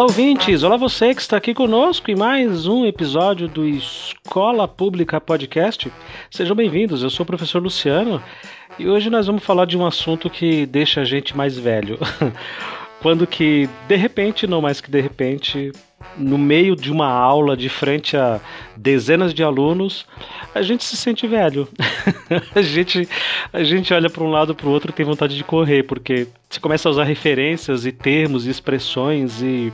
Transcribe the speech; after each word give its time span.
Olá, 0.00 0.08
ouvintes! 0.08 0.62
Olá, 0.62 0.78
você 0.78 1.14
que 1.14 1.20
está 1.20 1.36
aqui 1.36 1.52
conosco 1.52 2.10
em 2.10 2.16
mais 2.16 2.66
um 2.66 2.86
episódio 2.86 3.46
do 3.46 3.68
Escola 3.68 4.66
Pública 4.66 5.20
Podcast. 5.20 5.92
Sejam 6.30 6.56
bem-vindos, 6.56 7.02
eu 7.02 7.10
sou 7.10 7.22
o 7.22 7.26
professor 7.26 7.62
Luciano 7.62 8.22
e 8.78 8.88
hoje 8.88 9.10
nós 9.10 9.26
vamos 9.26 9.44
falar 9.44 9.66
de 9.66 9.76
um 9.76 9.84
assunto 9.84 10.30
que 10.30 10.64
deixa 10.64 11.02
a 11.02 11.04
gente 11.04 11.36
mais 11.36 11.58
velho. 11.58 11.98
Quando 13.02 13.26
que, 13.26 13.68
de 13.86 13.96
repente, 13.96 14.46
não 14.46 14.62
mais 14.62 14.80
que 14.80 14.90
de 14.90 15.02
repente, 15.02 15.70
no 16.16 16.38
meio 16.38 16.74
de 16.74 16.90
uma 16.90 17.08
aula 17.08 17.54
de 17.54 17.68
frente 17.68 18.16
a 18.16 18.40
dezenas 18.74 19.34
de 19.34 19.42
alunos, 19.42 20.06
a 20.54 20.62
gente 20.62 20.82
se 20.82 20.96
sente 20.96 21.26
velho. 21.26 21.68
a, 22.56 22.62
gente, 22.62 23.06
a 23.52 23.62
gente 23.62 23.92
olha 23.92 24.08
para 24.08 24.24
um 24.24 24.30
lado 24.30 24.54
para 24.54 24.66
o 24.66 24.70
outro 24.70 24.92
e 24.92 24.94
tem 24.94 25.04
vontade 25.04 25.36
de 25.36 25.44
correr, 25.44 25.82
porque 25.82 26.26
você 26.50 26.58
começa 26.58 26.88
a 26.88 26.90
usar 26.90 27.04
referências 27.04 27.86
e 27.86 27.92
termos 27.92 28.44
e 28.44 28.50
expressões 28.50 29.40
e. 29.40 29.72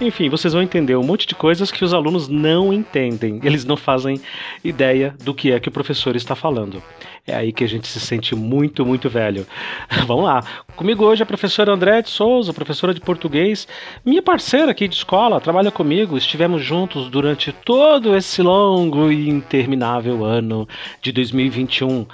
Enfim, 0.00 0.28
vocês 0.28 0.52
vão 0.52 0.62
entender 0.62 0.96
um 0.96 1.02
monte 1.02 1.26
de 1.26 1.34
coisas 1.34 1.72
que 1.72 1.84
os 1.84 1.92
alunos 1.92 2.28
não 2.28 2.72
entendem. 2.72 3.40
Eles 3.42 3.64
não 3.64 3.76
fazem 3.76 4.20
ideia 4.62 5.14
do 5.24 5.34
que 5.34 5.50
é 5.50 5.58
que 5.58 5.68
o 5.68 5.72
professor 5.72 6.14
está 6.14 6.36
falando. 6.36 6.80
É 7.26 7.34
aí 7.34 7.52
que 7.52 7.64
a 7.64 7.66
gente 7.66 7.88
se 7.88 7.98
sente 7.98 8.34
muito, 8.34 8.86
muito 8.86 9.08
velho. 9.08 9.44
Vamos 10.06 10.24
lá. 10.24 10.40
Comigo 10.76 11.04
hoje 11.04 11.22
a 11.22 11.26
professora 11.26 11.72
André 11.72 12.02
de 12.02 12.10
Souza, 12.10 12.52
professora 12.52 12.94
de 12.94 13.00
português, 13.00 13.66
minha 14.04 14.22
parceira 14.22 14.70
aqui 14.70 14.86
de 14.86 14.94
escola, 14.94 15.40
trabalha 15.40 15.70
comigo. 15.70 16.16
Estivemos 16.16 16.62
juntos 16.62 17.08
durante 17.08 17.52
todo 17.52 18.16
esse 18.16 18.40
longo 18.40 19.10
e 19.10 19.28
interminável 19.28 20.24
ano 20.24 20.68
de 21.02 21.10
2021 21.10 22.06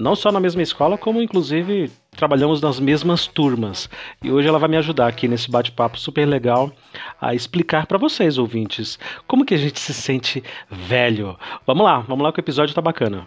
não 0.00 0.16
só 0.16 0.32
na 0.32 0.40
mesma 0.40 0.62
escola, 0.62 0.96
como 0.96 1.20
inclusive 1.20 1.90
trabalhamos 2.20 2.60
nas 2.60 2.78
mesmas 2.78 3.26
turmas. 3.26 3.88
E 4.22 4.30
hoje 4.30 4.46
ela 4.46 4.58
vai 4.58 4.68
me 4.68 4.76
ajudar 4.76 5.08
aqui 5.08 5.26
nesse 5.26 5.50
bate-papo 5.50 5.98
super 5.98 6.26
legal 6.26 6.70
a 7.18 7.34
explicar 7.34 7.86
para 7.86 7.96
vocês, 7.96 8.36
ouvintes, 8.36 8.98
como 9.26 9.44
que 9.44 9.54
a 9.54 9.56
gente 9.56 9.80
se 9.80 9.94
sente 9.94 10.44
velho. 10.70 11.34
Vamos 11.66 11.82
lá, 11.82 12.00
vamos 12.00 12.22
lá 12.22 12.30
que 12.30 12.38
o 12.38 12.42
episódio 12.42 12.74
tá 12.74 12.82
bacana. 12.82 13.26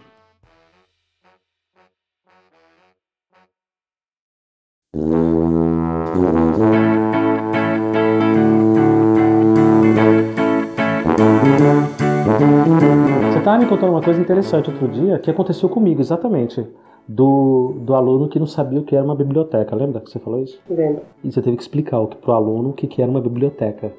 Você 13.31 13.39
estava 13.39 13.58
me 13.58 13.66
contando 13.66 13.89
uma 13.89 14.03
coisa 14.03 14.21
interessante 14.21 14.69
outro 14.69 14.88
dia 14.88 15.17
que 15.17 15.31
aconteceu 15.31 15.67
comigo, 15.67 15.99
exatamente. 15.99 16.64
Do, 17.07 17.73
do 17.79 17.95
aluno 17.95 18.29
que 18.29 18.39
não 18.39 18.47
sabia 18.47 18.79
o 18.79 18.83
que 18.83 18.95
era 18.95 19.03
uma 19.03 19.15
biblioteca. 19.15 19.75
Lembra 19.75 19.99
que 19.99 20.09
você 20.09 20.19
falou 20.19 20.41
isso? 20.41 20.59
Lembro. 20.69 21.01
E 21.23 21.31
você 21.31 21.41
teve 21.41 21.57
que 21.57 21.63
explicar 21.63 21.99
para 22.05 22.31
o 22.31 22.33
aluno 22.33 22.69
o 22.69 22.73
que, 22.73 22.87
que 22.87 23.01
era 23.01 23.11
uma 23.11 23.19
biblioteca. 23.19 23.91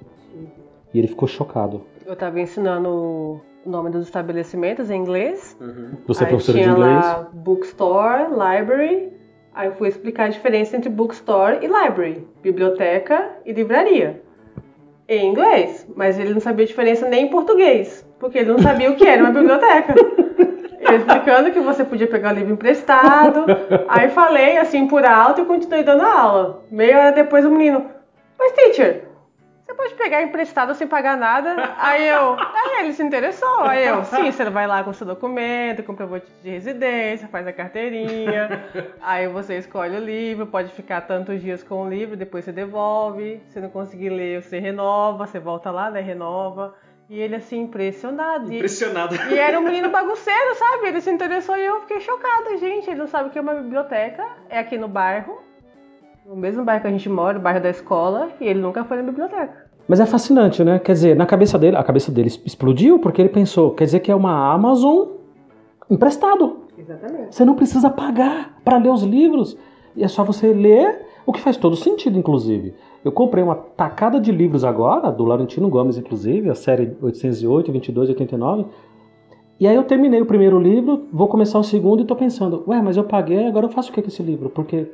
E 0.93 0.99
ele 0.99 1.09
ficou 1.09 1.29
chocado. 1.29 1.83
Eu 2.07 2.15
estava 2.15 2.41
ensinando 2.41 2.89
o 2.89 3.41
nome 3.67 3.91
dos 3.91 4.05
estabelecimentos 4.05 4.91
em 4.91 5.01
inglês. 5.01 5.57
Você 6.07 6.25
é 6.25 6.27
professora 6.27 6.59
de 6.59 6.69
inglês? 6.69 7.05
lá 7.05 7.29
bookstore, 7.33 8.29
library. 8.31 9.13
Aí 9.55 9.69
eu 9.69 9.75
fui 9.75 9.89
explicar 9.89 10.25
a 10.25 10.29
diferença 10.29 10.77
entre 10.77 10.89
bookstore 10.89 11.59
e 11.63 11.67
library, 11.67 12.27
biblioteca 12.43 13.37
e 13.47 13.53
livraria. 13.53 14.23
Em 15.09 15.31
inglês, 15.31 15.87
mas 15.95 16.19
ele 16.19 16.33
não 16.33 16.41
sabia 16.41 16.65
a 16.65 16.67
diferença 16.67 17.09
nem 17.09 17.27
em 17.27 17.31
português, 17.31 18.07
porque 18.19 18.39
ele 18.39 18.51
não 18.51 18.59
sabia 18.59 18.91
o 18.91 18.97
que 18.97 19.07
era 19.07 19.23
uma 19.23 19.31
biblioteca. 19.39 19.95
Explicando 20.93 21.51
que 21.51 21.61
você 21.61 21.85
podia 21.85 22.07
pegar 22.07 22.33
o 22.33 22.37
livro 22.37 22.53
emprestado. 22.53 23.47
Aí 23.89 24.11
falei 24.11 24.59
assim 24.59 24.87
por 24.87 25.05
alto 25.05 25.41
e 25.41 25.45
continuei 25.45 25.83
dando 25.83 26.03
a 26.03 26.21
aula. 26.21 26.63
Meia 26.71 26.99
hora 26.99 27.13
depois 27.13 27.45
o 27.45 27.51
menino, 27.51 27.91
mas 28.39 28.53
teacher, 28.53 29.05
você 29.65 29.73
pode 29.73 29.95
pegar 29.95 30.23
emprestado 30.23 30.75
sem 30.75 30.87
pagar 30.87 31.17
nada? 31.17 31.75
Aí 31.79 32.07
eu, 32.07 32.37
aí 32.39 32.81
ele 32.81 32.93
se 32.93 33.03
interessou. 33.03 33.61
Aí 33.61 33.87
eu, 33.87 34.05
sim, 34.05 34.31
você 34.31 34.45
vai 34.51 34.67
lá 34.67 34.85
com 34.85 34.93
seu 34.93 35.07
documento, 35.07 35.83
comprovante 35.83 36.27
de 36.43 36.51
residência, 36.51 37.29
faz 37.29 37.47
a 37.47 37.53
carteirinha. 37.53 38.67
Aí 39.01 39.27
você 39.27 39.57
escolhe 39.57 39.97
o 39.97 40.01
livro, 40.01 40.47
pode 40.47 40.69
ficar 40.71 41.01
tantos 41.03 41.41
dias 41.41 41.63
com 41.63 41.83
o 41.83 41.89
livro, 41.89 42.15
depois 42.15 42.45
você 42.45 42.53
devolve. 42.53 43.41
Se 43.49 43.59
não 43.59 43.71
conseguir 43.71 44.11
ler, 44.11 44.43
você 44.43 44.59
renova, 44.59 45.27
você 45.27 45.39
volta 45.39 45.71
lá, 45.71 45.91
né, 45.91 46.01
renova. 46.01 46.75
E 47.09 47.21
ele 47.21 47.37
assim, 47.37 47.63
impressionado. 47.63 48.51
E- 48.53 48.57
Impressionado. 48.57 49.15
e 49.31 49.39
era 49.39 49.59
um 49.59 49.63
menino 49.63 49.91
bagunceiro, 49.91 50.55
sabe? 50.57 50.89
Ele 50.89 51.01
se 51.01 51.11
interessou 51.11 51.57
e 51.57 51.65
eu 51.65 51.81
fiquei 51.81 52.01
chocada, 52.01 52.57
gente. 52.57 52.89
Ele 52.89 52.99
não 52.99 53.07
sabe 53.07 53.29
o 53.29 53.33
que 53.33 53.39
é 53.39 53.43
uma 53.43 53.55
biblioteca. 53.55 54.25
É 54.49 54.59
aqui 54.59 54.79
no 54.79 54.89
bairro. 54.89 55.39
No 56.27 56.35
mesmo 56.35 56.65
bairro 56.65 56.81
que 56.81 56.89
a 56.89 56.91
gente 56.91 57.09
mora, 57.09 57.39
o 57.39 57.43
bairro 57.43 57.61
da 57.63 57.69
escola. 57.71 58.31
E 58.41 58.47
ele 58.47 58.61
nunca 58.61 58.85
foi 58.85 58.97
na 58.97 59.03
biblioteca. 59.03 59.67
Mas 59.87 60.01
é 60.01 60.07
fascinante, 60.07 60.65
né? 60.65 60.79
Quer 60.79 60.93
dizer, 60.93 61.15
na 61.15 61.27
cabeça 61.27 61.59
dele, 61.59 61.77
a 61.77 61.85
cabeça 61.85 62.11
dele 62.11 62.29
explodiu 62.47 62.99
porque 62.99 63.21
ele 63.21 63.29
pensou, 63.29 63.75
quer 63.75 63.85
dizer 63.85 64.01
que 64.01 64.11
é 64.11 64.15
uma 64.15 64.51
Amazon 64.55 65.09
emprestado. 65.91 66.65
Exatamente. 66.79 67.35
Você 67.35 67.45
não 67.45 67.55
precisa 67.55 67.91
pagar 67.91 68.59
para 68.65 68.79
ler 68.79 68.89
os 68.89 69.03
livros. 69.03 69.57
E 69.95 70.03
é 70.03 70.09
só 70.09 70.25
você 70.25 70.53
ler, 70.55 71.07
o 71.27 71.33
que 71.33 71.41
faz 71.41 71.57
todo 71.57 71.77
sentido, 71.77 72.19
inclusive. 72.19 72.75
Eu 73.05 73.13
comprei 73.13 73.43
uma 73.43 73.55
tacada 73.55 74.19
de 74.21 74.31
livros 74.33 74.65
agora, 74.65 75.11
do 75.11 75.25
Laurentino 75.25 75.69
Gomes, 75.69 75.97
inclusive, 75.99 76.51
a 76.51 76.55
série 76.55 76.97
808, 77.01 77.73
22 77.73 78.09
89. 78.11 78.67
E 79.61 79.67
aí 79.67 79.75
eu 79.77 79.85
terminei 79.85 80.21
o 80.21 80.27
primeiro 80.27 80.59
livro, 80.59 81.05
vou 81.13 81.29
começar 81.29 81.59
o 81.59 81.63
segundo 81.65 82.03
e 82.03 82.05
tô 82.05 82.17
pensando, 82.17 82.65
ué, 82.67 82.83
mas 82.83 82.97
eu 82.97 83.05
paguei, 83.05 83.47
agora 83.47 83.67
eu 83.67 83.71
faço 83.71 83.91
o 83.91 83.95
que 83.95 84.03
com 84.03 84.09
esse 84.09 84.23
livro? 84.23 84.51
Porque 84.51 84.87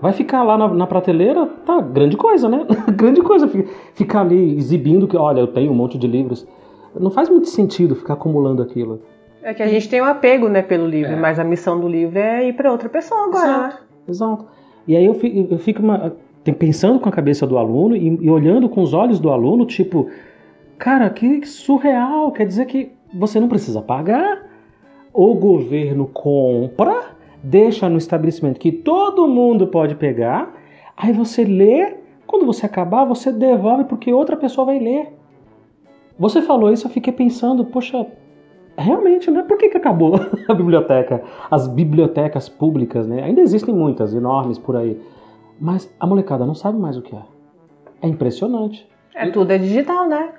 vai 0.00 0.12
ficar 0.12 0.42
lá 0.42 0.58
na, 0.58 0.68
na 0.68 0.86
prateleira, 0.86 1.46
tá, 1.64 1.80
grande 1.80 2.16
coisa, 2.16 2.48
né? 2.48 2.66
grande 2.96 3.22
coisa 3.22 3.46
fi- 3.46 3.66
ficar 3.94 4.22
ali 4.22 4.56
exibindo 4.56 5.06
que, 5.06 5.16
olha, 5.16 5.40
eu 5.40 5.46
tenho 5.46 5.70
um 5.70 5.74
monte 5.74 5.96
de 5.96 6.06
livros. 6.06 6.46
Não 6.98 7.10
faz 7.10 7.28
muito 7.28 7.48
sentido 7.48 7.94
ficar 7.94 8.14
acumulando 8.14 8.62
aquilo. 8.62 9.00
É 9.42 9.54
que 9.54 9.62
a 9.62 9.68
gente 9.68 9.88
tem 9.88 10.02
um 10.02 10.06
apego, 10.06 10.48
né, 10.48 10.62
pelo 10.62 10.86
livro. 10.88 11.12
É. 11.12 11.16
Mas 11.16 11.38
a 11.38 11.44
missão 11.44 11.78
do 11.78 11.88
livro 11.88 12.18
é 12.18 12.48
ir 12.48 12.54
pra 12.54 12.72
outra 12.72 12.88
pessoa 12.88 13.26
agora, 13.26 13.58
né? 13.68 13.72
Exato. 14.08 14.46
E 14.86 14.96
aí 14.96 15.04
eu 15.04 15.14
fico, 15.14 15.52
eu 15.52 15.58
fico 15.58 15.82
uma- 15.82 16.14
pensando 16.58 17.00
com 17.00 17.08
a 17.08 17.12
cabeça 17.12 17.46
do 17.46 17.58
aluno 17.58 17.96
e, 17.96 18.06
e 18.06 18.30
olhando 18.30 18.68
com 18.68 18.82
os 18.82 18.94
olhos 18.94 19.18
do 19.18 19.30
aluno, 19.30 19.66
tipo, 19.66 20.08
cara, 20.78 21.10
que 21.10 21.44
surreal. 21.46 22.30
Quer 22.32 22.46
dizer 22.46 22.66
que 22.66 22.92
você 23.12 23.40
não 23.40 23.48
precisa 23.48 23.82
pagar, 23.82 24.46
o 25.12 25.34
governo 25.34 26.06
compra, 26.06 27.16
deixa 27.42 27.88
no 27.88 27.96
estabelecimento 27.98 28.60
que 28.60 28.70
todo 28.70 29.26
mundo 29.26 29.66
pode 29.66 29.94
pegar, 29.94 30.54
aí 30.96 31.12
você 31.12 31.44
lê, 31.44 31.94
quando 32.26 32.46
você 32.46 32.66
acabar, 32.66 33.04
você 33.04 33.32
devolve 33.32 33.84
porque 33.84 34.12
outra 34.12 34.36
pessoa 34.36 34.66
vai 34.66 34.78
ler. 34.78 35.12
Você 36.18 36.40
falou 36.42 36.72
isso, 36.72 36.86
eu 36.86 36.90
fiquei 36.90 37.12
pensando, 37.12 37.64
poxa, 37.64 38.06
realmente, 38.82 39.30
né? 39.30 39.42
Por 39.42 39.56
que, 39.56 39.68
que 39.68 39.76
acabou 39.76 40.14
a 40.48 40.54
biblioteca? 40.54 41.22
As 41.50 41.66
bibliotecas 41.66 42.48
públicas, 42.48 43.06
né? 43.06 43.22
Ainda 43.22 43.40
existem 43.40 43.74
muitas, 43.74 44.14
enormes 44.14 44.58
por 44.58 44.76
aí. 44.76 45.00
Mas 45.60 45.92
a 45.98 46.06
molecada 46.06 46.44
não 46.44 46.54
sabe 46.54 46.78
mais 46.78 46.96
o 46.96 47.02
que 47.02 47.14
é. 47.14 47.22
É 48.02 48.08
impressionante. 48.08 48.86
É 49.14 49.30
tudo 49.30 49.50
é 49.50 49.58
digital, 49.58 50.06
né? 50.06 50.30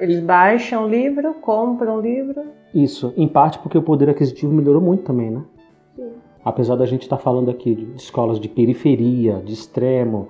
Eles 0.00 0.20
baixam 0.20 0.84
o 0.84 0.88
livro, 0.88 1.34
compram 1.34 1.98
o 1.98 2.00
livro. 2.00 2.42
Isso, 2.74 3.14
em 3.16 3.28
parte 3.28 3.58
porque 3.60 3.78
o 3.78 3.82
poder 3.82 4.10
aquisitivo 4.10 4.52
melhorou 4.52 4.82
muito 4.82 5.04
também, 5.04 5.30
né? 5.30 5.42
Sim. 5.94 6.10
Apesar 6.44 6.76
da 6.76 6.84
gente 6.84 7.02
estar 7.02 7.16
falando 7.16 7.50
aqui 7.50 7.74
de 7.74 7.96
escolas 7.96 8.38
de 8.38 8.48
periferia, 8.48 9.40
de 9.44 9.52
extremo, 9.52 10.28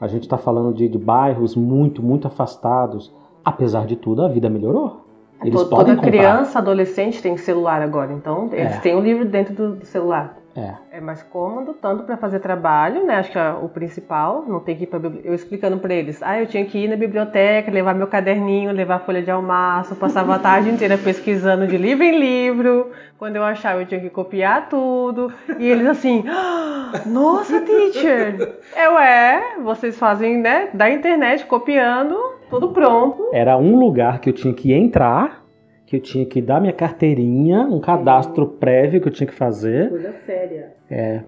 a 0.00 0.06
gente 0.06 0.22
está 0.22 0.38
falando 0.38 0.72
de, 0.74 0.88
de 0.88 0.98
bairros 0.98 1.56
muito, 1.56 2.02
muito 2.02 2.26
afastados. 2.26 3.12
Apesar 3.44 3.86
de 3.86 3.96
tudo, 3.96 4.22
a 4.22 4.28
vida 4.28 4.48
melhorou. 4.48 5.07
Eles 5.42 5.60
To- 5.60 5.66
podem 5.68 5.94
Toda 5.94 5.96
comprar. 5.96 6.10
criança, 6.10 6.58
adolescente 6.58 7.22
tem 7.22 7.36
celular 7.36 7.80
agora. 7.80 8.12
Então, 8.12 8.48
eles 8.52 8.74
É. 8.76 8.80
têm 8.80 8.94
o 8.96 9.00
livro 9.00 9.24
dentro 9.24 9.54
do 9.54 9.84
celular. 9.86 10.36
É. 10.58 10.98
É 10.98 11.00
mais 11.00 11.22
cômodo, 11.22 11.74
tanto 11.74 12.02
para 12.02 12.16
fazer 12.16 12.40
trabalho, 12.40 13.06
né? 13.06 13.16
Acho 13.16 13.30
que 13.30 13.38
é 13.38 13.50
o 13.50 13.68
principal, 13.68 14.44
não 14.48 14.60
tem 14.60 14.76
que 14.76 14.84
ir 14.84 14.86
para 14.86 15.00
eu 15.22 15.34
explicando 15.34 15.78
para 15.78 15.94
eles. 15.94 16.22
Ah, 16.22 16.40
eu 16.40 16.46
tinha 16.46 16.64
que 16.64 16.78
ir 16.78 16.88
na 16.88 16.96
biblioteca, 16.96 17.70
levar 17.70 17.94
meu 17.94 18.06
caderninho, 18.08 18.72
levar 18.72 19.00
folha 19.00 19.22
de 19.22 19.30
almaço, 19.30 19.94
passava 19.94 20.34
a 20.34 20.38
tarde 20.38 20.68
inteira 20.70 20.98
pesquisando 20.98 21.66
de 21.66 21.76
livro 21.76 22.04
em 22.04 22.18
livro. 22.18 22.90
Quando 23.18 23.36
eu 23.36 23.44
achava, 23.44 23.80
eu 23.80 23.86
tinha 23.86 24.00
que 24.00 24.10
copiar 24.10 24.68
tudo. 24.68 25.32
E 25.58 25.66
eles 25.66 25.86
assim, 25.86 26.24
"Ah, 26.28 26.92
nossa, 27.06 27.60
teacher! 27.60 28.56
Eu 28.76 28.98
é, 28.98 29.56
vocês 29.62 29.98
fazem, 29.98 30.38
né, 30.38 30.68
da 30.72 30.90
internet 30.90 31.44
copiando, 31.46 32.16
tudo 32.50 32.70
pronto. 32.70 33.30
Era 33.32 33.56
um 33.56 33.76
lugar 33.78 34.20
que 34.20 34.30
eu 34.30 34.32
tinha 34.32 34.54
que 34.54 34.72
entrar, 34.72 35.44
que 35.88 35.96
eu 35.96 36.00
tinha 36.00 36.26
que 36.26 36.42
dar 36.42 36.60
minha 36.60 36.72
carteirinha, 36.72 37.62
um 37.62 37.80
cadastro 37.80 38.46
prévio 38.46 39.00
que 39.00 39.08
eu 39.08 39.12
tinha 39.12 39.26
que 39.26 39.32
fazer. 39.32 39.88
Coisa 39.88 40.12
séria. 40.26 40.74
É, 40.90 41.22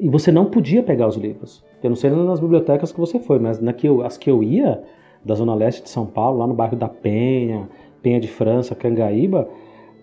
e 0.00 0.08
você 0.08 0.32
não 0.32 0.46
podia 0.46 0.82
pegar 0.82 1.06
os 1.06 1.16
livros. 1.16 1.62
Eu 1.82 1.90
não 1.90 1.96
sei 1.96 2.08
nas 2.08 2.40
bibliotecas 2.40 2.90
que 2.90 2.98
você 2.98 3.18
foi, 3.18 3.38
mas 3.38 3.60
na 3.60 3.74
que 3.74 3.86
eu, 3.86 4.02
as 4.02 4.16
que 4.16 4.30
eu 4.30 4.42
ia, 4.42 4.82
da 5.22 5.34
Zona 5.34 5.54
Leste 5.54 5.82
de 5.82 5.90
São 5.90 6.06
Paulo, 6.06 6.38
lá 6.38 6.46
no 6.46 6.54
bairro 6.54 6.74
da 6.74 6.88
Penha, 6.88 7.68
Penha 8.02 8.18
de 8.18 8.28
França, 8.28 8.74
Cangaíba, 8.74 9.46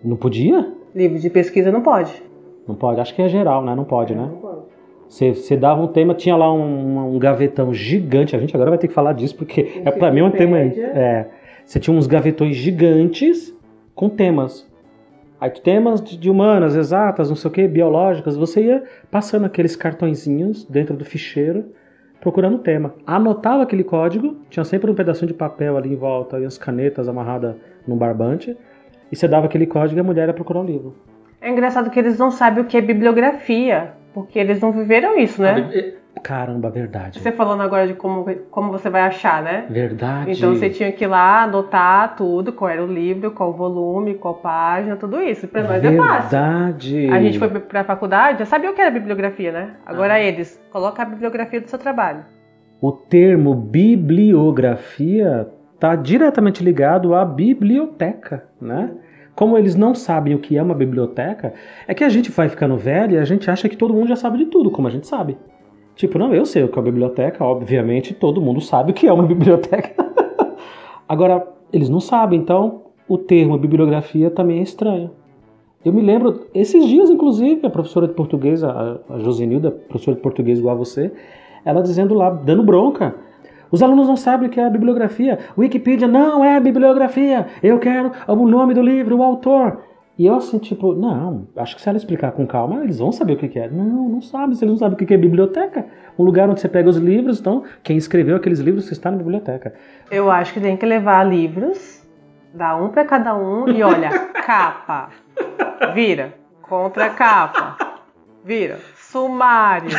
não 0.04 0.16
podia? 0.16 0.72
Livro 0.94 1.18
de 1.18 1.28
pesquisa 1.28 1.72
não 1.72 1.82
pode. 1.82 2.12
Não 2.64 2.76
pode? 2.76 3.00
Acho 3.00 3.12
que 3.12 3.22
é 3.22 3.28
geral, 3.28 3.64
né? 3.64 3.74
Não 3.74 3.84
pode, 3.84 4.14
né? 4.14 4.22
Não 4.30 4.38
pode. 4.38 4.58
Você, 5.08 5.34
você 5.34 5.56
dava 5.56 5.82
um 5.82 5.88
tema, 5.88 6.14
tinha 6.14 6.36
lá 6.36 6.52
um, 6.52 7.16
um, 7.16 7.18
gavetão 7.18 7.74
gigante. 7.74 8.36
A 8.36 8.38
gente 8.38 8.54
agora 8.54 8.70
vai 8.70 8.78
ter 8.78 8.86
que 8.86 8.94
falar 8.94 9.14
disso, 9.14 9.34
porque 9.34 9.82
é, 9.84 9.90
para 9.90 10.12
mim 10.12 10.20
é 10.20 10.24
um 10.24 10.30
tema. 10.30 10.58
É, 10.58 11.26
você 11.68 11.78
tinha 11.78 11.94
uns 11.94 12.06
gavetões 12.06 12.56
gigantes 12.56 13.54
com 13.94 14.08
temas. 14.08 14.66
Aí 15.38 15.50
temas 15.50 16.00
de, 16.00 16.16
de 16.16 16.30
humanas, 16.30 16.74
exatas, 16.74 17.28
não 17.28 17.36
sei 17.36 17.50
o 17.50 17.52
que, 17.52 17.68
biológicas. 17.68 18.38
Você 18.38 18.62
ia 18.62 18.84
passando 19.10 19.44
aqueles 19.44 19.76
cartõezinhos 19.76 20.64
dentro 20.64 20.96
do 20.96 21.04
ficheiro, 21.04 21.66
procurando 22.22 22.54
o 22.54 22.60
tema. 22.60 22.94
Anotava 23.06 23.64
aquele 23.64 23.84
código, 23.84 24.38
tinha 24.48 24.64
sempre 24.64 24.90
um 24.90 24.94
pedacinho 24.94 25.28
de 25.28 25.34
papel 25.34 25.76
ali 25.76 25.92
em 25.92 25.96
volta 25.96 26.40
e 26.40 26.46
as 26.46 26.56
canetas 26.56 27.06
amarradas 27.06 27.54
num 27.86 27.98
barbante. 27.98 28.56
E 29.12 29.14
você 29.14 29.28
dava 29.28 29.44
aquele 29.44 29.66
código 29.66 29.98
e 29.98 30.00
a 30.00 30.04
mulher 30.04 30.26
ia 30.26 30.34
procurar 30.34 30.60
o 30.60 30.62
um 30.62 30.66
livro. 30.66 30.96
É 31.38 31.50
engraçado 31.50 31.90
que 31.90 31.98
eles 31.98 32.18
não 32.18 32.30
sabem 32.30 32.64
o 32.64 32.66
que 32.66 32.78
é 32.78 32.80
bibliografia, 32.80 33.92
porque 34.14 34.38
eles 34.38 34.58
não 34.58 34.72
viveram 34.72 35.18
isso, 35.18 35.42
né? 35.42 35.97
Caramba, 36.22 36.70
verdade. 36.70 37.20
Você 37.20 37.32
falando 37.32 37.62
agora 37.62 37.86
de 37.86 37.94
como, 37.94 38.24
como 38.50 38.70
você 38.72 38.90
vai 38.90 39.02
achar, 39.02 39.42
né? 39.42 39.66
Verdade. 39.68 40.32
Então 40.32 40.54
você 40.54 40.70
tinha 40.70 40.92
que 40.92 41.04
ir 41.04 41.06
lá 41.06 41.44
anotar 41.44 42.16
tudo, 42.16 42.52
qual 42.52 42.70
era 42.70 42.84
o 42.84 42.86
livro, 42.86 43.30
qual 43.30 43.50
o 43.50 43.52
volume, 43.52 44.14
qual 44.14 44.34
página, 44.34 44.96
tudo 44.96 45.20
isso. 45.20 45.46
Pra 45.48 45.62
nós 45.62 45.82
verdade. 45.82 45.94
é 45.94 45.98
fácil. 45.98 46.38
Verdade. 46.38 47.08
A 47.10 47.20
gente 47.20 47.38
foi 47.38 47.48
pra 47.48 47.84
faculdade, 47.84 48.40
já 48.40 48.46
sabia 48.46 48.70
o 48.70 48.74
que 48.74 48.80
era 48.80 48.90
bibliografia, 48.90 49.52
né? 49.52 49.76
Agora 49.86 50.14
ah. 50.14 50.20
eles, 50.20 50.60
coloca 50.70 51.02
a 51.02 51.04
bibliografia 51.04 51.60
do 51.60 51.68
seu 51.68 51.78
trabalho. 51.78 52.24
O 52.80 52.92
termo 52.92 53.54
bibliografia 53.54 55.48
está 55.74 55.94
diretamente 55.96 56.62
ligado 56.62 57.14
à 57.14 57.24
biblioteca, 57.24 58.44
né? 58.60 58.90
Como 59.34 59.56
eles 59.56 59.76
não 59.76 59.94
sabem 59.94 60.34
o 60.34 60.40
que 60.40 60.58
é 60.58 60.62
uma 60.62 60.74
biblioteca, 60.74 61.54
é 61.86 61.94
que 61.94 62.02
a 62.02 62.08
gente 62.08 62.28
vai 62.32 62.48
ficando 62.48 62.76
velho 62.76 63.14
e 63.14 63.18
a 63.18 63.24
gente 63.24 63.48
acha 63.48 63.68
que 63.68 63.76
todo 63.76 63.94
mundo 63.94 64.08
já 64.08 64.16
sabe 64.16 64.38
de 64.38 64.46
tudo, 64.46 64.68
como 64.68 64.88
a 64.88 64.90
gente 64.90 65.06
sabe. 65.06 65.38
Tipo, 65.98 66.16
não, 66.16 66.32
eu 66.32 66.46
sei 66.46 66.62
o 66.62 66.68
que 66.68 66.78
é 66.78 66.80
uma 66.80 66.84
biblioteca, 66.84 67.44
obviamente 67.44 68.14
todo 68.14 68.40
mundo 68.40 68.60
sabe 68.60 68.92
o 68.92 68.94
que 68.94 69.08
é 69.08 69.12
uma 69.12 69.26
biblioteca. 69.26 70.06
Agora, 71.08 71.44
eles 71.72 71.88
não 71.88 71.98
sabem, 71.98 72.38
então 72.38 72.82
o 73.08 73.18
termo 73.18 73.58
bibliografia 73.58 74.30
também 74.30 74.60
é 74.60 74.62
estranho. 74.62 75.10
Eu 75.84 75.92
me 75.92 76.00
lembro, 76.00 76.46
esses 76.54 76.86
dias, 76.86 77.10
inclusive, 77.10 77.66
a 77.66 77.70
professora 77.70 78.06
de 78.06 78.14
português, 78.14 78.62
a, 78.62 79.00
Josenilda, 79.18 79.72
professora 79.72 80.16
de 80.16 80.22
português 80.22 80.60
igual 80.60 80.76
a 80.76 80.78
você, 80.78 81.10
ela 81.64 81.82
dizendo 81.82 82.14
lá, 82.14 82.30
dando 82.30 82.62
bronca. 82.62 83.16
Os 83.68 83.82
alunos 83.82 84.06
não 84.06 84.16
sabem 84.16 84.48
o 84.48 84.52
que 84.52 84.60
é 84.60 84.66
a 84.66 84.70
bibliografia. 84.70 85.40
Wikipedia 85.58 86.06
não 86.06 86.44
é 86.44 86.60
bibliografia. 86.60 87.48
Eu 87.60 87.80
quero 87.80 88.12
o 88.28 88.48
nome 88.48 88.72
do 88.72 88.82
livro, 88.82 89.16
o 89.16 89.22
autor. 89.24 89.80
E 90.18 90.26
eu 90.26 90.34
assim, 90.34 90.58
tipo, 90.58 90.94
não, 90.94 91.46
acho 91.56 91.76
que 91.76 91.80
se 91.80 91.88
ela 91.88 91.96
explicar 91.96 92.32
com 92.32 92.44
calma, 92.44 92.82
eles 92.82 92.98
vão 92.98 93.12
saber 93.12 93.34
o 93.34 93.36
que 93.36 93.56
é. 93.56 93.68
Não, 93.70 94.08
não 94.08 94.20
sabe. 94.20 94.56
Se 94.56 94.64
eles 94.64 94.72
não 94.72 94.78
sabem 94.78 94.94
o 94.94 95.06
que 95.06 95.14
é 95.14 95.16
biblioteca, 95.16 95.86
um 96.18 96.24
lugar 96.24 96.50
onde 96.50 96.60
você 96.60 96.68
pega 96.68 96.88
os 96.88 96.96
livros, 96.96 97.38
então 97.38 97.62
quem 97.84 97.96
escreveu 97.96 98.34
aqueles 98.34 98.58
livros 98.58 98.90
está 98.90 99.12
na 99.12 99.16
biblioteca. 99.16 99.72
Eu 100.10 100.28
acho 100.28 100.52
que 100.52 100.60
tem 100.60 100.76
que 100.76 100.84
levar 100.84 101.22
livros, 101.22 102.04
dar 102.52 102.74
um 102.76 102.88
para 102.88 103.04
cada 103.04 103.36
um 103.36 103.68
e 103.68 103.80
olha, 103.80 104.10
capa, 104.44 105.10
vira, 105.94 106.34
contra 106.62 107.10
capa, 107.10 107.76
vira, 108.44 108.78
sumário, 109.10 109.90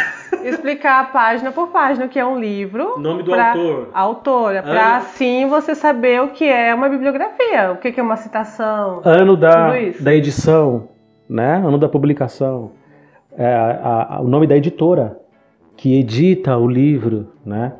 explicar 0.43 1.11
página 1.11 1.51
por 1.51 1.69
página 1.69 2.05
o 2.05 2.09
que 2.09 2.19
é 2.19 2.25
um 2.25 2.39
livro. 2.39 2.99
Nome 2.99 3.23
do 3.23 3.31
pra, 3.31 3.51
autor. 3.51 3.89
Autora, 3.93 4.61
para 4.63 4.97
assim 4.97 5.47
você 5.47 5.73
saber 5.73 6.21
o 6.21 6.29
que 6.29 6.45
é 6.45 6.73
uma 6.73 6.87
bibliografia, 6.87 7.71
o 7.71 7.77
que 7.77 7.99
é 7.99 8.03
uma 8.03 8.17
citação. 8.17 9.01
Ano 9.03 9.35
da, 9.35 9.71
da 9.99 10.13
edição, 10.13 10.89
né? 11.27 11.55
Ano 11.55 11.77
da 11.77 11.89
publicação. 11.89 12.71
É, 13.35 13.51
a, 13.51 14.15
a, 14.15 14.21
o 14.21 14.27
nome 14.27 14.45
da 14.45 14.55
editora 14.55 15.19
que 15.75 15.97
edita 15.97 16.57
o 16.57 16.67
livro, 16.67 17.31
né? 17.43 17.73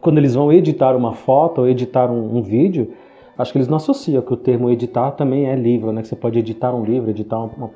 Quando 0.00 0.18
eles 0.18 0.34
vão 0.34 0.52
editar 0.52 0.94
uma 0.96 1.12
foto 1.12 1.62
ou 1.62 1.68
editar 1.68 2.10
um, 2.10 2.38
um 2.38 2.42
vídeo, 2.42 2.94
acho 3.36 3.52
que 3.52 3.58
eles 3.58 3.68
não 3.68 3.76
associam 3.76 4.22
que 4.22 4.32
o 4.32 4.36
termo 4.36 4.70
editar 4.70 5.10
também 5.12 5.50
é 5.50 5.56
livro, 5.56 5.92
né? 5.92 6.00
Que 6.00 6.08
você 6.08 6.16
pode 6.16 6.38
editar 6.38 6.74
um 6.74 6.84
livro, 6.84 7.10
editar 7.10 7.38
um, 7.38 7.70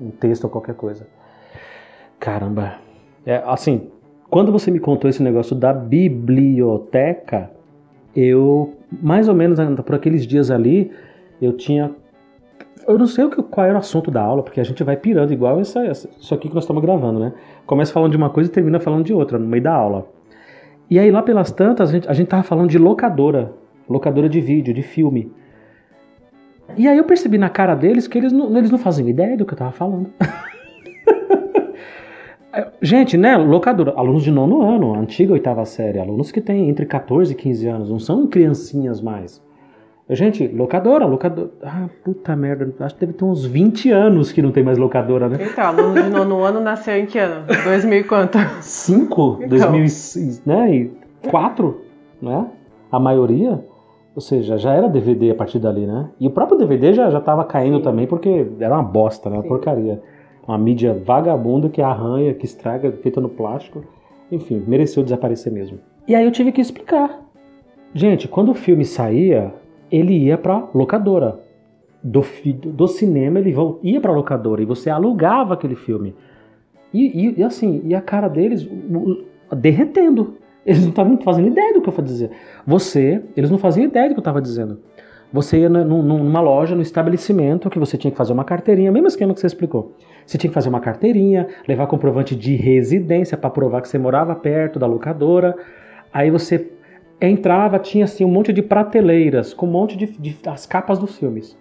um 0.00 0.10
texto 0.10 0.44
ou 0.44 0.50
qualquer 0.50 0.74
coisa. 0.74 1.06
Caramba. 2.18 2.74
É, 3.24 3.42
assim, 3.46 3.88
quando 4.28 4.52
você 4.52 4.70
me 4.70 4.80
contou 4.80 5.08
esse 5.08 5.22
negócio 5.22 5.54
da 5.54 5.72
biblioteca, 5.72 7.50
eu, 8.14 8.74
mais 8.90 9.28
ou 9.28 9.34
menos 9.34 9.58
por 9.80 9.94
aqueles 9.94 10.26
dias 10.26 10.50
ali, 10.50 10.90
eu 11.40 11.52
tinha. 11.52 11.90
Eu 12.86 12.98
não 12.98 13.06
sei 13.06 13.24
o 13.24 13.30
que, 13.30 13.42
qual 13.42 13.66
era 13.66 13.74
o 13.74 13.78
assunto 13.78 14.10
da 14.10 14.22
aula, 14.22 14.42
porque 14.42 14.60
a 14.60 14.64
gente 14.64 14.82
vai 14.84 14.96
pirando 14.96 15.32
igual 15.32 15.58
essa, 15.58 15.84
isso 15.86 16.34
aqui 16.34 16.48
que 16.48 16.54
nós 16.54 16.64
estamos 16.64 16.82
gravando, 16.82 17.18
né? 17.18 17.32
Começa 17.66 17.92
falando 17.92 18.12
de 18.12 18.16
uma 18.16 18.30
coisa 18.30 18.48
e 18.48 18.52
termina 18.52 18.78
falando 18.78 19.04
de 19.04 19.12
outra, 19.12 19.38
no 19.38 19.46
meio 19.46 19.62
da 19.62 19.74
aula. 19.74 20.06
E 20.88 20.98
aí 20.98 21.10
lá 21.10 21.20
pelas 21.20 21.50
tantas, 21.50 21.90
a 21.90 21.92
gente, 21.92 22.08
a 22.08 22.12
gente 22.12 22.28
tava 22.28 22.44
falando 22.44 22.70
de 22.70 22.78
locadora, 22.78 23.52
locadora 23.88 24.28
de 24.28 24.40
vídeo, 24.40 24.72
de 24.72 24.82
filme. 24.82 25.32
E 26.76 26.86
aí 26.86 26.96
eu 26.96 27.04
percebi 27.04 27.38
na 27.38 27.48
cara 27.48 27.74
deles 27.74 28.06
que 28.06 28.18
eles 28.18 28.32
não, 28.32 28.56
eles 28.56 28.70
não 28.70 28.78
faziam 28.78 29.08
ideia 29.08 29.36
do 29.36 29.44
que 29.44 29.52
eu 29.52 29.58
tava 29.58 29.72
falando. 29.72 30.10
Gente, 32.80 33.16
né, 33.16 33.36
locadora, 33.36 33.92
alunos 33.96 34.22
de 34.22 34.30
nono 34.30 34.62
ano, 34.62 34.94
antiga 34.94 35.32
oitava 35.32 35.64
série, 35.64 35.98
alunos 35.98 36.32
que 36.32 36.40
têm 36.40 36.68
entre 36.68 36.86
14 36.86 37.32
e 37.32 37.34
15 37.34 37.68
anos, 37.68 37.90
não 37.90 37.98
são 37.98 38.26
criancinhas 38.26 39.00
mais. 39.00 39.44
Gente, 40.08 40.46
locadora, 40.46 41.04
locadora. 41.04 41.50
Ah, 41.60 41.88
puta 42.04 42.36
merda, 42.36 42.72
acho 42.78 42.94
que 42.94 43.00
deve 43.00 43.14
ter 43.18 43.24
uns 43.24 43.44
20 43.44 43.90
anos 43.90 44.30
que 44.30 44.40
não 44.40 44.52
tem 44.52 44.62
mais 44.62 44.78
locadora, 44.78 45.28
né? 45.28 45.36
Então, 45.40 45.64
aluno 45.64 46.00
de 46.00 46.08
nono 46.08 46.42
ano 46.46 46.60
nasceu 46.60 46.96
em 46.96 47.06
que 47.06 47.18
ano? 47.18 47.44
2000 47.64 47.98
e 47.98 48.04
quanto? 48.04 48.38
5? 48.60 49.38
Então. 49.42 49.72
2004, 49.72 51.80
né? 52.22 52.46
A 52.90 53.00
maioria. 53.00 53.64
Ou 54.14 54.20
seja, 54.20 54.56
já 54.56 54.72
era 54.72 54.88
DVD 54.88 55.32
a 55.32 55.34
partir 55.34 55.58
dali, 55.58 55.86
né? 55.86 56.08
E 56.20 56.28
o 56.28 56.30
próprio 56.30 56.56
DVD 56.56 56.94
já, 56.94 57.10
já 57.10 57.20
tava 57.20 57.44
caindo 57.44 57.78
Sim. 57.78 57.82
também 57.82 58.06
porque 58.06 58.46
era 58.60 58.74
uma 58.74 58.84
bosta, 58.84 59.28
né? 59.28 59.36
Uma 59.36 59.42
porcaria 59.42 60.00
uma 60.46 60.58
mídia 60.58 60.94
vagabunda 60.94 61.68
que 61.68 61.82
arranha, 61.82 62.34
que 62.34 62.44
estraga, 62.44 62.92
feita 62.92 63.20
no 63.20 63.28
plástico. 63.28 63.84
Enfim, 64.30 64.62
mereceu 64.66 65.02
desaparecer 65.02 65.52
mesmo. 65.52 65.78
E 66.06 66.14
aí 66.14 66.24
eu 66.24 66.30
tive 66.30 66.52
que 66.52 66.60
explicar. 66.60 67.22
Gente, 67.94 68.28
quando 68.28 68.50
o 68.50 68.54
filme 68.54 68.84
saía, 68.84 69.54
ele 69.90 70.14
ia 70.14 70.36
para 70.38 70.68
locadora. 70.74 71.40
Do, 72.02 72.24
do 72.72 72.86
cinema 72.86 73.40
ele 73.40 73.54
ia 73.82 74.00
para 74.00 74.12
locadora 74.12 74.62
e 74.62 74.66
você 74.66 74.88
alugava 74.88 75.54
aquele 75.54 75.74
filme. 75.74 76.14
E, 76.92 77.28
e, 77.28 77.40
e, 77.40 77.42
assim, 77.42 77.82
e 77.84 77.94
a 77.94 78.00
cara 78.00 78.28
deles 78.28 78.68
derretendo. 79.56 80.36
Eles 80.64 80.82
não 80.82 80.90
estavam 80.90 81.18
fazendo 81.18 81.48
ideia 81.48 81.72
do 81.72 81.80
que 81.80 81.88
eu 81.88 81.94
ia 81.96 82.02
dizer. 82.02 82.30
Você, 82.66 83.22
eles 83.36 83.50
não 83.50 83.58
faziam 83.58 83.84
ideia 83.84 84.08
do 84.08 84.14
que 84.14 84.18
eu 84.18 84.22
estava 84.22 84.42
dizendo. 84.42 84.80
Você 85.32 85.58
ia 85.58 85.68
numa 85.68 86.40
loja, 86.40 86.74
no 86.74 86.82
estabelecimento, 86.82 87.68
que 87.68 87.78
você 87.78 87.98
tinha 87.98 88.10
que 88.10 88.16
fazer 88.16 88.32
uma 88.32 88.44
carteirinha, 88.44 88.92
mesmo 88.92 89.08
esquema 89.08 89.34
que 89.34 89.40
você 89.40 89.46
explicou. 89.46 89.92
Você 90.24 90.38
tinha 90.38 90.50
que 90.50 90.54
fazer 90.54 90.68
uma 90.68 90.80
carteirinha, 90.80 91.48
levar 91.68 91.86
comprovante 91.86 92.34
de 92.34 92.54
residência 92.56 93.36
para 93.36 93.50
provar 93.50 93.82
que 93.82 93.88
você 93.88 93.98
morava 93.98 94.34
perto 94.34 94.78
da 94.78 94.86
locadora. 94.86 95.56
Aí 96.12 96.30
você 96.30 96.70
entrava, 97.20 97.78
tinha 97.78 98.04
assim 98.04 98.24
um 98.24 98.28
monte 98.28 98.52
de 98.52 98.62
prateleiras 98.62 99.52
com 99.52 99.66
um 99.66 99.70
monte 99.70 99.96
de, 99.96 100.06
de 100.06 100.36
as 100.46 100.66
capas 100.66 100.98
dos 100.98 101.18
filmes. 101.18 101.56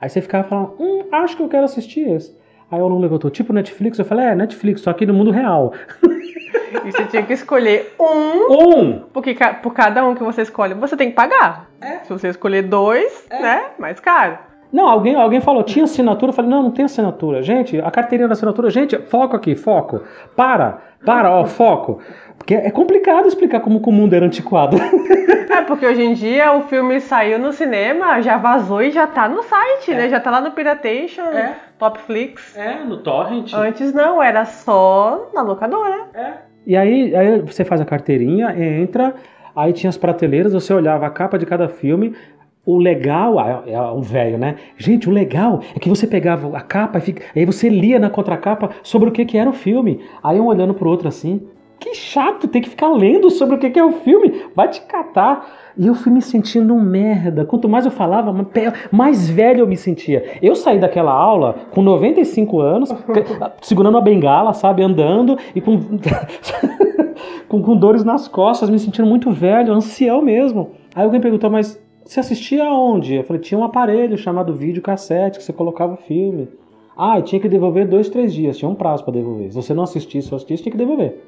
Aí 0.00 0.08
você 0.08 0.20
ficava 0.20 0.46
falando, 0.48 0.74
hum, 0.78 1.04
acho 1.12 1.36
que 1.36 1.42
eu 1.42 1.48
quero 1.48 1.64
assistir 1.64 2.08
esse. 2.08 2.36
Aí 2.70 2.80
o 2.80 2.84
aluno 2.84 3.00
levantou, 3.00 3.30
tipo 3.30 3.52
Netflix, 3.52 3.98
eu 3.98 4.04
falei, 4.04 4.26
é, 4.26 4.34
Netflix, 4.34 4.82
só 4.82 4.90
aqui 4.90 5.06
no 5.06 5.14
mundo 5.14 5.30
real. 5.30 5.72
E 6.84 6.92
você 6.92 7.04
tinha 7.06 7.22
que 7.22 7.32
escolher 7.32 7.94
um. 7.98 8.52
Um! 8.52 9.00
Porque 9.12 9.36
por 9.62 9.72
cada 9.72 10.04
um 10.04 10.14
que 10.14 10.22
você 10.22 10.42
escolhe, 10.42 10.74
você 10.74 10.96
tem 10.96 11.10
que 11.10 11.16
pagar. 11.16 11.66
É. 11.80 11.98
Se 12.04 12.12
você 12.12 12.28
escolher 12.28 12.62
dois, 12.62 13.26
é. 13.30 13.40
né? 13.40 13.64
Mais 13.78 14.00
caro. 14.00 14.38
Não, 14.72 14.86
alguém, 14.86 15.14
alguém 15.14 15.40
falou, 15.40 15.62
tinha 15.62 15.84
assinatura? 15.84 16.30
Eu 16.30 16.34
falei, 16.34 16.50
não, 16.50 16.64
não 16.64 16.70
tem 16.70 16.84
assinatura. 16.84 17.42
Gente, 17.42 17.80
a 17.80 17.90
carteirinha 17.90 18.28
da 18.28 18.34
assinatura, 18.34 18.68
gente, 18.68 18.98
foco 18.98 19.34
aqui, 19.34 19.56
foco. 19.56 20.02
Para, 20.36 20.78
para, 21.04 21.30
ó, 21.30 21.46
foco. 21.46 22.00
Porque 22.36 22.54
é 22.54 22.70
complicado 22.70 23.26
explicar 23.26 23.60
como 23.60 23.78
o 23.78 23.92
mundo 23.92 24.14
era 24.14 24.26
antiquado. 24.26 24.76
É, 25.50 25.62
porque 25.62 25.84
hoje 25.84 26.02
em 26.02 26.12
dia 26.12 26.52
o 26.52 26.62
filme 26.62 27.00
saiu 27.00 27.38
no 27.38 27.52
cinema, 27.52 28.20
já 28.20 28.36
vazou 28.36 28.80
e 28.82 28.90
já 28.90 29.06
tá 29.06 29.28
no 29.28 29.42
site, 29.42 29.90
é. 29.90 29.94
né? 29.94 30.08
Já 30.08 30.20
tá 30.20 30.30
lá 30.30 30.40
no 30.40 30.52
Piratation, 30.52 31.22
é. 31.22 31.56
Topflix. 31.78 32.56
É, 32.56 32.84
no 32.84 32.98
Torrent. 32.98 33.52
Antes 33.54 33.92
não, 33.92 34.22
era 34.22 34.44
só 34.44 35.30
na 35.34 35.42
locadora. 35.42 36.06
É. 36.14 36.32
E 36.66 36.76
aí, 36.76 37.14
aí 37.14 37.40
você 37.40 37.64
faz 37.64 37.80
a 37.80 37.84
carteirinha, 37.84 38.54
entra, 38.80 39.14
aí 39.54 39.72
tinha 39.72 39.88
as 39.88 39.96
prateleiras, 39.96 40.52
você 40.52 40.72
olhava 40.72 41.06
a 41.06 41.10
capa 41.10 41.38
de 41.38 41.46
cada 41.46 41.68
filme, 41.68 42.14
o 42.64 42.76
legal, 42.76 43.38
ah, 43.38 43.64
é, 43.66 43.72
é 43.72 43.80
um 43.80 44.02
velho, 44.02 44.36
né? 44.36 44.56
Gente, 44.76 45.08
o 45.08 45.12
legal 45.12 45.62
é 45.74 45.78
que 45.78 45.88
você 45.88 46.06
pegava 46.06 46.54
a 46.54 46.60
capa 46.60 47.00
e 47.34 47.40
aí 47.40 47.46
você 47.46 47.68
lia 47.68 47.98
na 47.98 48.10
contracapa 48.10 48.68
sobre 48.82 49.08
o 49.08 49.12
que, 49.12 49.24
que 49.24 49.38
era 49.38 49.48
o 49.48 49.54
filme. 49.54 50.00
Aí 50.22 50.38
um 50.38 50.46
olhando 50.46 50.74
pro 50.74 50.90
outro 50.90 51.08
assim, 51.08 51.48
que 51.78 51.94
chato 51.94 52.48
ter 52.48 52.60
que 52.60 52.68
ficar 52.68 52.90
lendo 52.90 53.30
sobre 53.30 53.54
o 53.54 53.58
que 53.58 53.78
é 53.78 53.84
o 53.84 53.92
filme. 53.92 54.42
Vai 54.54 54.68
te 54.68 54.80
catar. 54.82 55.72
E 55.76 55.86
eu 55.86 55.94
fui 55.94 56.10
me 56.10 56.20
sentindo 56.20 56.74
um 56.74 56.80
merda. 56.80 57.44
Quanto 57.44 57.68
mais 57.68 57.84
eu 57.84 57.90
falava, 57.90 58.34
mais 58.90 59.30
velho 59.30 59.60
eu 59.60 59.66
me 59.66 59.76
sentia. 59.76 60.38
Eu 60.42 60.56
saí 60.56 60.78
daquela 60.78 61.12
aula 61.12 61.54
com 61.70 61.80
95 61.80 62.60
anos, 62.60 62.92
segurando 63.62 63.96
a 63.96 64.00
bengala, 64.00 64.52
sabe, 64.52 64.82
andando 64.82 65.38
e 65.54 65.60
com, 65.60 65.78
com, 67.48 67.62
com, 67.62 67.76
dores 67.76 68.02
nas 68.02 68.26
costas, 68.26 68.68
me 68.68 68.78
sentindo 68.78 69.06
muito 69.06 69.30
velho, 69.30 69.72
ancião 69.72 70.20
mesmo. 70.20 70.70
Aí 70.94 71.04
alguém 71.04 71.20
perguntou, 71.20 71.48
mas 71.48 71.80
você 72.04 72.20
assistia 72.20 72.64
aonde? 72.64 73.14
Eu 73.14 73.24
falei, 73.24 73.40
tinha 73.40 73.58
um 73.58 73.64
aparelho 73.64 74.18
chamado 74.18 74.52
vídeo 74.52 74.82
cassete 74.82 75.38
que 75.38 75.44
você 75.44 75.52
colocava 75.52 75.94
o 75.94 75.96
filme. 75.96 76.48
Ah, 76.96 77.22
tinha 77.22 77.40
que 77.40 77.48
devolver 77.48 77.86
dois, 77.86 78.08
três 78.08 78.34
dias, 78.34 78.58
tinha 78.58 78.68
um 78.68 78.74
prazo 78.74 79.04
para 79.04 79.12
devolver. 79.12 79.50
Se 79.50 79.54
você 79.54 79.72
não 79.72 79.84
assistisse 79.84 80.32
ou 80.32 80.36
assistisse, 80.36 80.64
tinha 80.64 80.72
que 80.72 80.78
devolver. 80.78 81.27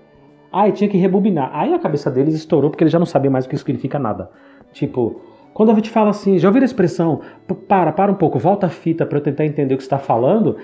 Aí 0.53 0.73
tinha 0.73 0.91
que 0.91 0.99
rebobinar. 0.99 1.51
Aí 1.53 1.73
a 1.73 1.79
cabeça 1.79 2.11
deles 2.11 2.35
estourou 2.35 2.71
porque 2.71 2.83
eles 2.83 2.93
já 2.93 2.99
não 2.99 3.07
sabiam 3.07 3.33
mais 3.33 3.47
o 3.47 3.49
que 3.49 3.57
significa 3.57 3.99
nada. 3.99 4.31
Tipo, 4.73 5.21
quando 5.55 5.71
a 5.71 5.75
gente 5.75 5.91
fala 5.91 6.11
assim, 6.11 6.39
já 6.39 6.49
ouviram 6.49 6.65
a 6.65 6.67
expressão, 6.67 7.21
para, 7.69 7.93
para 7.93 8.11
um 8.11 8.15
pouco, 8.15 8.39
volta 8.39 8.67
a 8.67 8.71
fita 8.71 9.05
para 9.05 9.19
eu 9.19 9.23
tentar 9.23 9.45
entender 9.45 9.75
o 9.75 9.77
que 9.77 9.83
está 9.83 9.99
falando? 9.99 10.57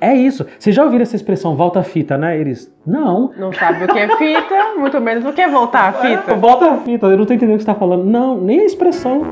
É 0.00 0.14
isso. 0.14 0.46
Vocês 0.58 0.76
já 0.76 0.84
ouviram 0.84 1.02
essa 1.02 1.16
expressão, 1.16 1.56
volta 1.56 1.80
a 1.80 1.82
fita, 1.82 2.18
né? 2.18 2.38
Eles, 2.38 2.72
não. 2.86 3.32
Não 3.38 3.52
sabe 3.52 3.84
o 3.84 3.88
que 3.88 3.98
é 3.98 4.16
fita, 4.16 4.74
muito 4.76 5.00
menos 5.00 5.24
o 5.24 5.32
que 5.32 5.40
é 5.40 5.48
voltar 5.48 5.88
a 5.88 5.92
fita. 5.92 6.34
Volta 6.36 6.72
a 6.72 6.76
fita, 6.78 7.06
eu 7.06 7.16
não 7.16 7.22
estou 7.22 7.34
entendendo 7.34 7.54
o 7.54 7.58
que 7.58 7.64
você 7.64 7.70
está 7.70 7.74
falando. 7.74 8.04
Não, 8.04 8.38
nem 8.38 8.60
a 8.60 8.64
expressão. 8.64 9.22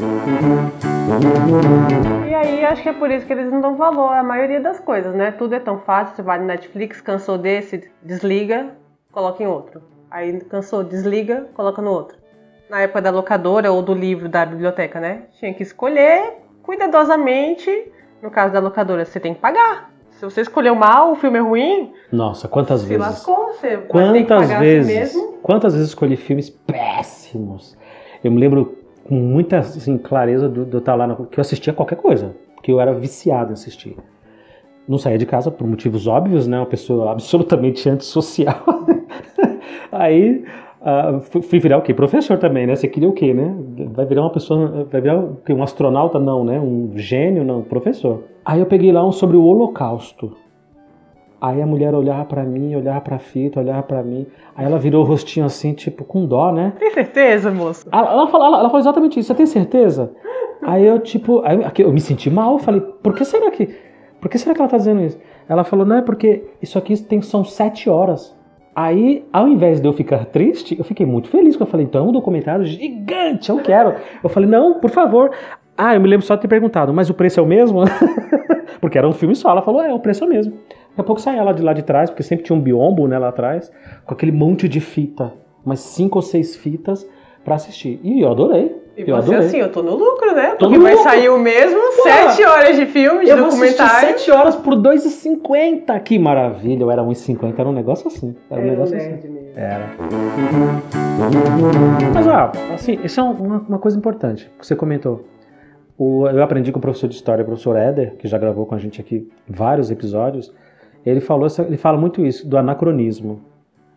E 2.29 2.35
aí, 2.35 2.65
acho 2.65 2.83
que 2.83 2.89
é 2.89 2.93
por 2.93 3.11
isso 3.11 3.27
que 3.27 3.33
eles 3.33 3.51
não 3.51 3.61
dão 3.61 3.77
valor 3.77 4.13
à 4.13 4.23
maioria 4.23 4.61
das 4.61 4.81
coisas, 4.81 5.15
né? 5.15 5.31
Tudo 5.31 5.55
é 5.55 5.61
tão 5.61 5.79
fácil, 5.79 6.17
você 6.17 6.23
vai 6.23 6.39
no 6.39 6.47
Netflix, 6.47 7.01
cansou 7.01 7.37
desse, 7.37 7.91
desliga, 8.03 8.69
coloca 9.17 9.43
em 9.43 9.47
outro. 9.47 9.81
Aí 10.11 10.39
cansou, 10.43 10.85
desliga, 10.85 11.47
coloca 11.55 11.81
no 11.81 11.91
outro. 11.91 12.19
Na 12.69 12.83
época 12.83 13.01
da 13.01 13.11
locadora 13.11 13.73
ou 13.73 13.81
do 13.81 13.95
livro 13.95 14.29
da 14.29 14.45
biblioteca, 14.45 15.01
né? 15.01 15.23
Tinha 15.41 15.55
que 15.55 15.63
escolher 15.63 16.35
cuidadosamente. 16.63 17.71
No 18.23 18.31
caso 18.31 18.53
da 18.53 18.61
locadora, 18.61 19.07
você 19.07 19.19
tem 19.19 19.33
que 19.33 19.41
pagar. 19.41 19.91
Se 20.11 20.23
você 20.23 20.43
escolheu 20.43 20.75
mal, 20.75 21.13
o 21.13 21.17
filme 21.17 21.39
é 21.39 21.41
ruim. 21.41 21.95
Nossa, 22.13 22.47
quantas 22.47 22.83
se 22.83 22.89
vezes? 22.89 23.07
Lascou, 23.07 23.55
você 23.55 23.79
quantas 23.89 24.51
vezes? 24.59 24.93
Si 24.93 24.99
mesmo. 24.99 25.33
Quantas 25.43 25.73
vezes 25.73 25.89
escolhi 25.89 26.17
filmes 26.17 26.51
péssimos? 26.51 27.77
Eu 28.23 28.31
me 28.31 28.39
lembro 28.39 28.77
com 29.05 29.15
muita 29.15 29.59
assim, 29.59 29.97
clareza 29.97 30.47
do, 30.47 30.67
do 30.67 30.79
estar 30.79 30.95
lá, 30.95 31.07
na, 31.07 31.17
que 31.17 31.39
eu 31.39 31.41
assistia 31.41 31.73
qualquer 31.73 31.97
coisa, 31.97 32.35
porque 32.55 32.71
eu 32.71 32.81
era 32.81 32.93
viciado 32.93 33.51
em 33.51 33.55
assistir. 33.55 33.97
Não 34.87 34.99
saía 34.99 35.17
de 35.17 35.27
casa 35.27 35.51
por 35.51 35.67
motivos 35.67 36.07
óbvios, 36.07 36.47
né? 36.47 36.59
Uma 36.59 36.67
pessoa 36.67 37.13
absolutamente 37.13 37.89
antissocial. 37.89 38.63
Aí 39.91 40.45
uh, 40.81 41.21
fui 41.21 41.59
virar 41.59 41.79
o 41.79 41.83
quê? 41.83 41.95
Professor 41.95 42.39
também, 42.39 42.67
né? 42.67 42.75
Você 42.75 42.89
queria 42.89 43.09
o 43.09 43.13
quê, 43.13 43.33
né? 43.33 43.55
Vai 43.93 44.07
virar 44.07 44.23
uma 44.23 44.33
pessoa, 44.33 44.87
vai 44.91 45.01
virar 45.01 45.19
o 45.19 45.37
quê? 45.45 45.53
um 45.53 45.63
astronauta? 45.63 46.19
Não, 46.19 46.45
né? 46.45 46.61
Um 46.61 46.93
gênio? 46.97 47.45
Não, 47.45 47.63
professor. 47.63 48.25
Aí 48.45 48.61
eu 48.61 48.67
peguei 48.67 48.93
lá 48.93 49.07
um 49.07 49.13
sobre 49.13 49.37
o 49.37 49.45
Holocausto. 49.45 50.37
Aí 51.41 51.61
a 51.61 51.67
mulher 51.67 51.95
olhava 51.95 52.25
para 52.25 52.45
mim, 52.45 52.75
olhava 52.75 53.01
pra 53.01 53.19
fita, 53.19 53.61
olhava 53.61 53.83
para 53.83 54.03
mim. 54.03 54.27
Aí 54.55 54.65
ela 54.65 54.79
virou 54.79 55.05
o 55.05 55.07
rostinho 55.07 55.45
assim, 55.45 55.75
tipo, 55.75 56.03
com 56.03 56.25
dó, 56.25 56.51
né? 56.51 56.73
Tem 56.79 56.91
certeza, 56.91 57.51
moça? 57.51 57.87
Ela, 57.93 58.11
ela, 58.11 58.27
falou, 58.27 58.47
ela, 58.47 58.59
ela 58.61 58.69
falou 58.69 58.81
exatamente 58.81 59.21
isso. 59.21 59.29
Você 59.29 59.35
tem 59.35 59.47
certeza? 59.47 60.13
Aí 60.63 60.87
eu, 60.87 60.99
tipo, 60.99 61.43
aí 61.45 61.59
eu 61.79 61.93
me 61.93 62.01
senti 62.01 62.31
mal. 62.31 62.59
Falei, 62.59 62.81
por 62.81 63.15
que 63.15 63.25
será 63.25 63.51
que 63.51 63.69
por 64.21 64.31
que 64.31 64.39
será 64.39 64.55
que 64.55 64.61
ela 64.61 64.67
está 64.67 64.77
dizendo 64.77 65.03
isso? 65.03 65.19
Ela 65.49 65.63
falou, 65.63 65.87
não, 65.87 65.97
é 65.97 66.03
porque 66.03 66.45
isso 66.61 66.77
aqui 66.77 67.01
tem, 67.01 67.23
são 67.23 67.45
sete 67.45 67.89
horas. 67.89 68.36
Aí, 68.79 69.25
ao 69.33 69.49
invés 69.49 69.81
de 69.81 69.89
eu 69.89 69.93
ficar 69.95 70.27
triste, 70.27 70.79
eu 70.79 70.85
fiquei 70.85 71.07
muito 71.07 71.31
feliz, 71.31 71.59
eu 71.59 71.65
falei, 71.65 71.87
então 71.87 72.05
é 72.05 72.09
um 72.11 72.13
documentário 72.13 72.67
gigante, 72.67 73.49
eu 73.49 73.57
quero. 73.57 73.95
Eu 74.23 74.29
falei, 74.29 74.47
não, 74.47 74.79
por 74.79 74.91
favor. 74.91 75.31
Ah, 75.75 75.95
eu 75.95 76.01
me 76.03 76.07
lembro 76.07 76.27
só 76.27 76.35
de 76.35 76.43
ter 76.43 76.49
perguntado, 76.49 76.93
mas 76.93 77.09
o 77.09 77.15
preço 77.15 77.41
é 77.41 77.43
o 77.43 77.47
mesmo? 77.47 77.85
porque 78.79 78.99
era 78.99 79.09
um 79.09 79.15
filme 79.15 79.35
só. 79.35 79.49
Ela 79.49 79.63
falou, 79.63 79.83
é, 79.83 79.95
o 79.95 79.99
preço 79.99 80.25
é 80.25 80.27
o 80.27 80.31
mesmo. 80.31 80.53
Daqui 80.53 81.01
a 81.01 81.05
pouco 81.05 81.19
saía 81.23 81.43
lá 81.43 81.53
de 81.53 81.63
lá 81.63 81.73
de 81.73 81.83
trás, 81.83 82.11
porque 82.11 82.23
sempre 82.23 82.45
tinha 82.45 82.55
um 82.55 82.61
biombo 82.61 83.09
né, 83.09 83.19
lá 83.19 83.29
atrás, 83.29 83.73
com 84.05 84.13
aquele 84.13 84.33
monte 84.33 84.69
de 84.69 84.79
fita, 84.79 85.33
umas 85.65 85.81
cinco 85.81 86.19
ou 86.19 86.23
seis 86.23 86.55
fitas 86.55 87.09
para 87.43 87.55
assistir. 87.55 87.99
E 88.03 88.21
eu 88.21 88.31
adorei. 88.31 88.77
E 88.97 89.03
eu 89.03 89.17
você 89.17 89.31
adorei. 89.31 89.47
assim, 89.47 89.57
eu 89.59 89.71
tô 89.71 89.83
no 89.83 89.95
lucro, 89.95 90.35
né? 90.35 90.51
Tô 90.59 90.67
Porque 90.67 90.79
vai 90.79 90.93
lucro. 90.95 91.09
sair 91.11 91.29
o 91.29 91.39
mesmo, 91.39 91.79
Pô, 91.97 92.03
sete 92.05 92.43
horas 92.45 92.77
de 92.77 92.87
filme, 92.87 93.25
de 93.25 93.31
Eu 93.31 93.37
vou 93.37 93.47
documentário. 93.51 94.09
7 94.19 94.31
horas 94.31 94.57
por 94.57 94.75
2,50. 94.75 96.01
Que 96.01 96.19
maravilha. 96.19 96.83
Eu 96.83 96.91
era 96.91 97.03
1,50. 97.03 97.55
Era 97.59 97.69
um 97.69 97.73
negócio 97.73 98.07
assim. 98.09 98.35
Era 98.51 98.61
um 98.61 98.65
negócio 98.65 98.97
assim. 98.97 99.11
mesmo. 99.29 99.39
Era. 99.55 99.87
Mas, 102.15 102.27
ó, 102.27 102.53
assim, 102.75 102.99
isso 103.05 103.21
é 103.21 103.23
uma, 103.23 103.59
uma 103.69 103.79
coisa 103.79 103.97
importante 103.99 104.51
que 104.59 104.67
você 104.67 104.75
comentou. 104.75 105.25
O- 105.99 106.27
eu 106.29 106.43
aprendi 106.43 106.73
com 106.73 106.79
o 106.79 106.83
professor 106.83 107.09
de 107.09 107.15
história, 107.17 107.43
o 107.43 107.47
professor 107.47 107.77
Éder, 107.77 108.15
que 108.19 108.29
já 108.29 108.39
gravou 108.39 108.67
com 108.67 108.75
a 108.75 108.79
gente 108.79 109.01
aqui 109.01 109.29
vários 109.49 109.91
episódios. 109.91 110.53
Ele, 111.05 111.21
falou, 111.21 111.47
ele 111.67 111.77
fala 111.77 111.97
muito 111.99 112.25
isso, 112.25 112.47
do 112.49 112.57
anacronismo. 112.59 113.41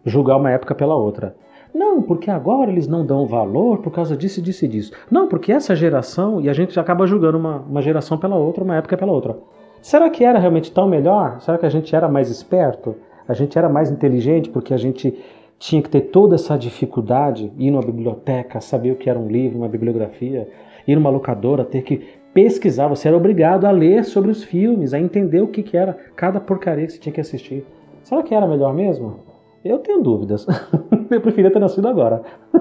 Julgar 0.06 0.38
uma 0.38 0.52
época 0.52 0.74
pela 0.76 0.96
outra. 0.96 1.36
Não, 1.74 2.02
porque 2.02 2.32
agora 2.32 2.72
eles 2.72 2.88
não 2.88 3.06
dão 3.06 3.26
valor 3.26 3.80
por 3.80 3.92
causa 3.92 4.18
disso, 4.18 4.42
disso 4.42 4.66
e 4.66 4.68
disso. 4.68 4.92
Não, 5.10 5.28
porque 5.28 5.52
essa 5.52 5.76
geração, 5.76 6.42
e 6.42 6.50
a 6.50 6.54
gente 6.54 6.80
acaba 6.80 7.06
julgando 7.06 7.38
uma, 7.38 7.58
uma 7.58 7.82
geração 7.82 8.18
pela 8.18 8.36
outra, 8.36 8.64
uma 8.64 8.76
época 8.76 8.98
pela 8.98 9.12
outra. 9.12 9.38
Será 9.82 10.10
que 10.10 10.24
era 10.24 10.40
realmente 10.40 10.72
tão 10.72 10.88
melhor? 10.88 11.40
Será 11.40 11.58
que 11.58 11.66
a 11.66 11.70
gente 11.70 11.96
era 11.96 12.10
mais 12.10 12.30
esperto? 12.30 12.96
A 13.28 13.34
gente 13.34 13.58
era 13.58 13.70
mais 13.70 13.92
inteligente 13.92 14.50
porque 14.50 14.74
a 14.74 14.78
gente 14.78 15.18
tinha 15.58 15.82
que 15.82 15.90
ter 15.90 16.02
toda 16.02 16.36
essa 16.36 16.58
dificuldade, 16.58 17.52
ir 17.58 17.70
numa 17.70 17.84
biblioteca, 17.84 18.60
saber 18.60 18.92
o 18.92 18.96
que 18.96 19.10
era 19.10 19.20
um 19.20 19.28
livro, 19.28 19.60
uma 19.60 19.68
bibliografia, 19.68 20.50
ir 20.88 20.96
numa 20.96 21.10
locadora, 21.10 21.64
ter 21.64 21.84
que 21.84 22.02
pesquisar, 22.34 22.88
você 22.88 23.08
era 23.08 23.18
obrigado 23.18 23.66
a 23.66 23.72
ler 23.72 24.06
sobre 24.06 24.32
os 24.32 24.44
filmes, 24.44 24.94
a 24.94 25.00
entender 25.00 25.42
o 25.42 25.48
que, 25.48 25.62
que 25.62 25.76
era 25.76 25.98
cada 26.16 26.40
porcaria 26.40 26.86
que 26.86 26.94
você 26.94 27.00
tinha 27.00 27.14
que 27.14 27.22
assistir. 27.22 27.66
Será 28.04 28.24
que 28.24 28.34
era 28.34 28.48
melhor 28.48 28.74
mesmo? 28.74 29.20
Eu 29.64 29.80
tenho 29.80 30.02
dúvidas. 30.02 30.46
Eu 31.10 31.22
preferia 31.22 31.52
ter 31.52 31.60
nascido 31.60 31.88
agora. 31.88 32.22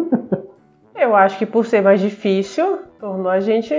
Eu 0.95 1.15
acho 1.15 1.39
que 1.39 1.47
por 1.47 1.65
ser 1.65 1.81
mais 1.83 2.01
difícil, 2.01 2.81
tornou 2.99 3.31
a 3.31 3.39
gente, 3.39 3.73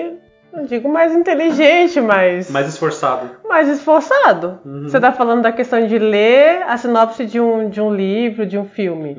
não 0.53 0.63
digo 0.63 0.88
mais 0.88 1.13
inteligente, 1.13 1.99
mas 1.99 2.49
Mais 2.49 2.67
esforçado. 2.67 3.29
mais 3.47 3.67
esforçado. 3.67 4.59
Uhum. 4.65 4.83
Você 4.83 4.99
tá 5.01 5.11
falando 5.11 5.41
da 5.41 5.51
questão 5.51 5.85
de 5.85 5.99
ler 5.99 6.63
a 6.63 6.77
sinopse 6.77 7.25
de 7.25 7.38
um, 7.39 7.67
de 7.69 7.81
um 7.81 7.93
livro, 7.93 8.45
de 8.45 8.57
um 8.57 8.63
filme. 8.63 9.17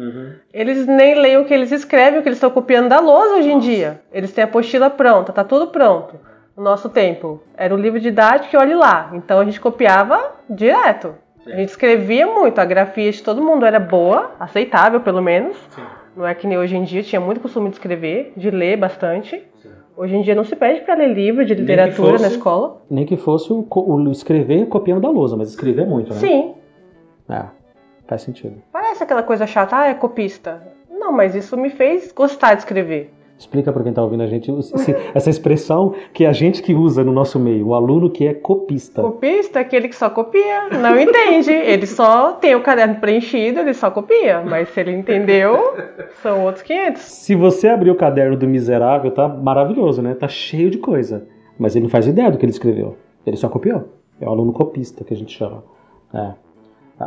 Eles 0.52 0.86
nem 0.86 1.14
leem 1.20 1.36
o 1.38 1.44
que 1.44 1.52
eles 1.52 1.72
escrevem, 1.72 2.20
o 2.20 2.22
que 2.22 2.28
eles 2.28 2.38
estão 2.38 2.50
copiando 2.50 2.88
da 2.88 3.00
lousa 3.00 3.34
hoje 3.34 3.50
em 3.50 3.58
dia. 3.58 4.00
Eles 4.10 4.32
têm 4.32 4.44
a 4.44 4.46
apostila 4.46 4.88
pronta, 4.88 5.30
tá 5.32 5.44
tudo 5.44 5.66
pronto. 5.66 6.14
No 6.56 6.62
nosso 6.64 6.88
tempo, 6.88 7.42
era 7.54 7.74
o 7.74 7.78
livro 7.78 8.00
didático 8.00 8.54
e 8.54 8.58
olhe 8.58 8.74
lá. 8.74 9.10
Então 9.12 9.40
a 9.40 9.44
gente 9.44 9.60
copiava 9.60 10.32
direto. 10.48 11.14
A 11.46 11.56
gente 11.56 11.70
escrevia 11.70 12.26
muito, 12.26 12.58
a 12.58 12.64
grafia 12.64 13.10
de 13.10 13.22
todo 13.22 13.42
mundo 13.42 13.64
era 13.64 13.80
boa, 13.80 14.32
aceitável 14.38 15.00
pelo 15.00 15.22
menos. 15.22 15.56
Não 16.16 16.26
é 16.26 16.34
que 16.34 16.46
nem 16.46 16.58
hoje 16.58 16.76
em 16.76 16.82
dia, 16.84 17.02
tinha 17.02 17.20
muito 17.20 17.40
costume 17.40 17.68
de 17.68 17.76
escrever, 17.76 18.32
de 18.36 18.50
ler 18.50 18.76
bastante. 18.76 19.42
Hoje 19.96 20.16
em 20.16 20.22
dia 20.22 20.34
não 20.34 20.44
se 20.44 20.56
pede 20.56 20.80
para 20.80 20.94
ler 20.94 21.12
livro 21.12 21.44
de 21.44 21.54
literatura 21.54 22.12
fosse. 22.12 22.22
na 22.22 22.28
escola. 22.28 22.82
Nem 22.90 23.04
que 23.04 23.16
fosse 23.16 23.52
o, 23.52 23.66
o 23.70 24.10
escrever 24.10 24.66
copiando 24.66 25.00
da 25.00 25.10
lousa, 25.10 25.36
mas 25.36 25.50
escrever 25.50 25.82
é 25.82 25.86
muito, 25.86 26.12
né? 26.12 26.18
Sim, 26.18 26.54
É, 27.28 27.44
faz 28.06 28.22
sentido. 28.22 28.62
Parece 28.72 29.02
aquela 29.02 29.22
coisa 29.22 29.46
chata, 29.46 29.76
ah, 29.76 29.88
é 29.88 29.94
copista. 29.94 30.62
Não, 30.90 31.12
mas 31.12 31.34
isso 31.34 31.56
me 31.56 31.70
fez 31.70 32.12
gostar 32.12 32.54
de 32.54 32.60
escrever. 32.60 33.12
Explica 33.40 33.72
para 33.72 33.82
quem 33.82 33.90
tá 33.90 34.02
ouvindo 34.02 34.22
a 34.22 34.26
gente 34.26 34.52
essa 35.14 35.30
expressão 35.30 35.94
que 36.12 36.26
a 36.26 36.32
gente 36.32 36.62
que 36.62 36.74
usa 36.74 37.02
no 37.02 37.10
nosso 37.10 37.40
meio, 37.40 37.68
o 37.68 37.74
aluno 37.74 38.10
que 38.10 38.26
é 38.26 38.34
copista. 38.34 39.00
Copista 39.00 39.60
é 39.60 39.62
aquele 39.62 39.88
que 39.88 39.96
só 39.96 40.10
copia, 40.10 40.68
não 40.68 41.00
entende. 41.00 41.50
Ele 41.50 41.86
só 41.86 42.32
tem 42.32 42.54
o 42.54 42.62
caderno 42.62 42.96
preenchido, 42.96 43.60
ele 43.60 43.72
só 43.72 43.90
copia. 43.90 44.42
Mas 44.42 44.68
se 44.68 44.80
ele 44.80 44.92
entendeu, 44.92 45.58
são 46.22 46.44
outros 46.44 46.62
500. 46.62 47.00
Se 47.00 47.34
você 47.34 47.68
abrir 47.68 47.90
o 47.90 47.94
caderno 47.94 48.36
do 48.36 48.46
miserável, 48.46 49.10
tá 49.10 49.26
maravilhoso, 49.26 50.02
né? 50.02 50.12
Tá 50.12 50.28
cheio 50.28 50.70
de 50.70 50.76
coisa. 50.76 51.26
Mas 51.58 51.74
ele 51.74 51.84
não 51.84 51.90
faz 51.90 52.06
ideia 52.06 52.30
do 52.30 52.36
que 52.36 52.44
ele 52.44 52.52
escreveu. 52.52 52.98
Ele 53.24 53.38
só 53.38 53.48
copiou. 53.48 53.84
É 54.20 54.26
o 54.26 54.28
aluno 54.28 54.52
copista 54.52 55.02
que 55.02 55.14
a 55.14 55.16
gente 55.16 55.34
chama. 55.34 55.64
É. 56.12 56.32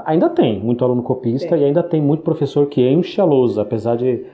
Ainda 0.06 0.30
tem 0.30 0.60
muito 0.60 0.84
aluno 0.84 1.04
copista 1.04 1.56
e 1.56 1.64
ainda 1.64 1.84
tem 1.84 2.02
muito 2.02 2.24
professor 2.24 2.66
que 2.66 2.82
enche 2.90 3.22
a 3.22 3.24
lousa, 3.24 3.62
apesar 3.62 3.96
de 3.96 4.26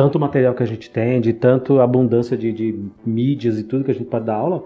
tanto 0.00 0.18
material 0.18 0.54
que 0.54 0.62
a 0.62 0.66
gente 0.66 0.90
tem, 0.90 1.20
de 1.20 1.34
tanto 1.34 1.78
abundância 1.78 2.34
de, 2.34 2.50
de 2.52 2.84
mídias 3.04 3.58
e 3.58 3.64
tudo 3.64 3.84
que 3.84 3.90
a 3.90 3.94
gente 3.94 4.06
pode 4.06 4.24
dar 4.24 4.36
aula, 4.36 4.64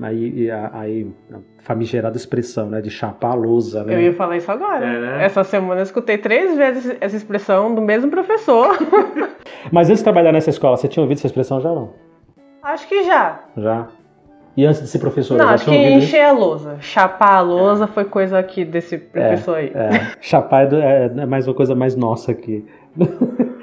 aí, 0.00 0.32
e 0.44 0.50
aí 0.50 1.06
a 1.30 1.36
famigerada 1.58 2.16
expressão, 2.16 2.70
né, 2.70 2.80
de 2.80 2.88
chapar 2.88 3.32
a 3.32 3.34
lousa, 3.34 3.84
né? 3.84 3.94
Eu 3.94 4.00
ia 4.00 4.14
falar 4.14 4.38
isso 4.38 4.50
agora. 4.50 4.82
É, 4.86 5.00
né? 5.00 5.24
Essa 5.24 5.44
semana 5.44 5.80
eu 5.80 5.84
escutei 5.84 6.16
três 6.16 6.56
vezes 6.56 6.96
essa 6.98 7.14
expressão 7.14 7.74
do 7.74 7.82
mesmo 7.82 8.10
professor. 8.10 8.78
Mas 9.70 9.88
antes 9.88 9.98
de 9.98 10.04
trabalhar 10.04 10.32
nessa 10.32 10.48
escola, 10.48 10.78
você 10.78 10.88
tinha 10.88 11.02
ouvido 11.02 11.18
essa 11.18 11.26
expressão 11.26 11.60
já 11.60 11.68
ou 11.68 11.74
não? 11.76 11.90
Acho 12.62 12.88
que 12.88 13.04
já. 13.04 13.40
Já? 13.58 13.88
E 14.56 14.64
antes 14.64 14.80
de 14.80 14.88
ser 14.88 14.98
professor, 14.98 15.36
Não, 15.36 15.46
já 15.46 15.52
acho 15.52 15.64
que 15.66 15.70
ouvido 15.70 15.98
isso? 15.98 16.06
encher 16.08 16.22
a 16.24 16.32
lousa. 16.32 16.76
Chapar 16.80 17.36
a 17.36 17.40
lousa 17.42 17.86
foi 17.86 18.04
coisa 18.06 18.38
aqui 18.38 18.64
desse 18.64 18.96
professor 18.96 19.56
aí. 19.56 19.72
É, 19.74 20.12
chapar 20.22 20.62
é, 20.64 20.66
do- 20.66 20.80
é- 20.80 21.12
é 21.18 21.26
mais 21.26 21.46
uma 21.46 21.54
coisa 21.54 21.74
mais 21.74 21.94
nossa 21.94 22.32
aqui. 22.32 22.64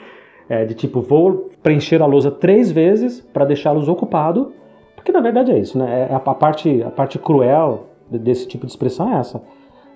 É, 0.49 0.63
de 0.63 0.73
tipo, 0.73 1.01
vou 1.01 1.49
preencher 1.61 2.01
a 2.01 2.05
lousa 2.05 2.31
três 2.31 2.71
vezes 2.71 3.19
para 3.19 3.43
deixá-los 3.45 3.89
ocupado, 3.89 4.53
porque 4.95 5.11
na 5.11 5.19
verdade 5.19 5.51
é 5.51 5.59
isso, 5.59 5.77
né? 5.77 6.07
É 6.09 6.13
a, 6.13 6.17
a 6.17 6.33
parte, 6.33 6.81
a 6.83 6.89
parte 6.89 7.19
cruel 7.19 7.85
de- 8.09 8.17
desse 8.19 8.47
tipo 8.47 8.65
de 8.65 8.71
expressão 8.71 9.13
é 9.13 9.19
essa. 9.19 9.41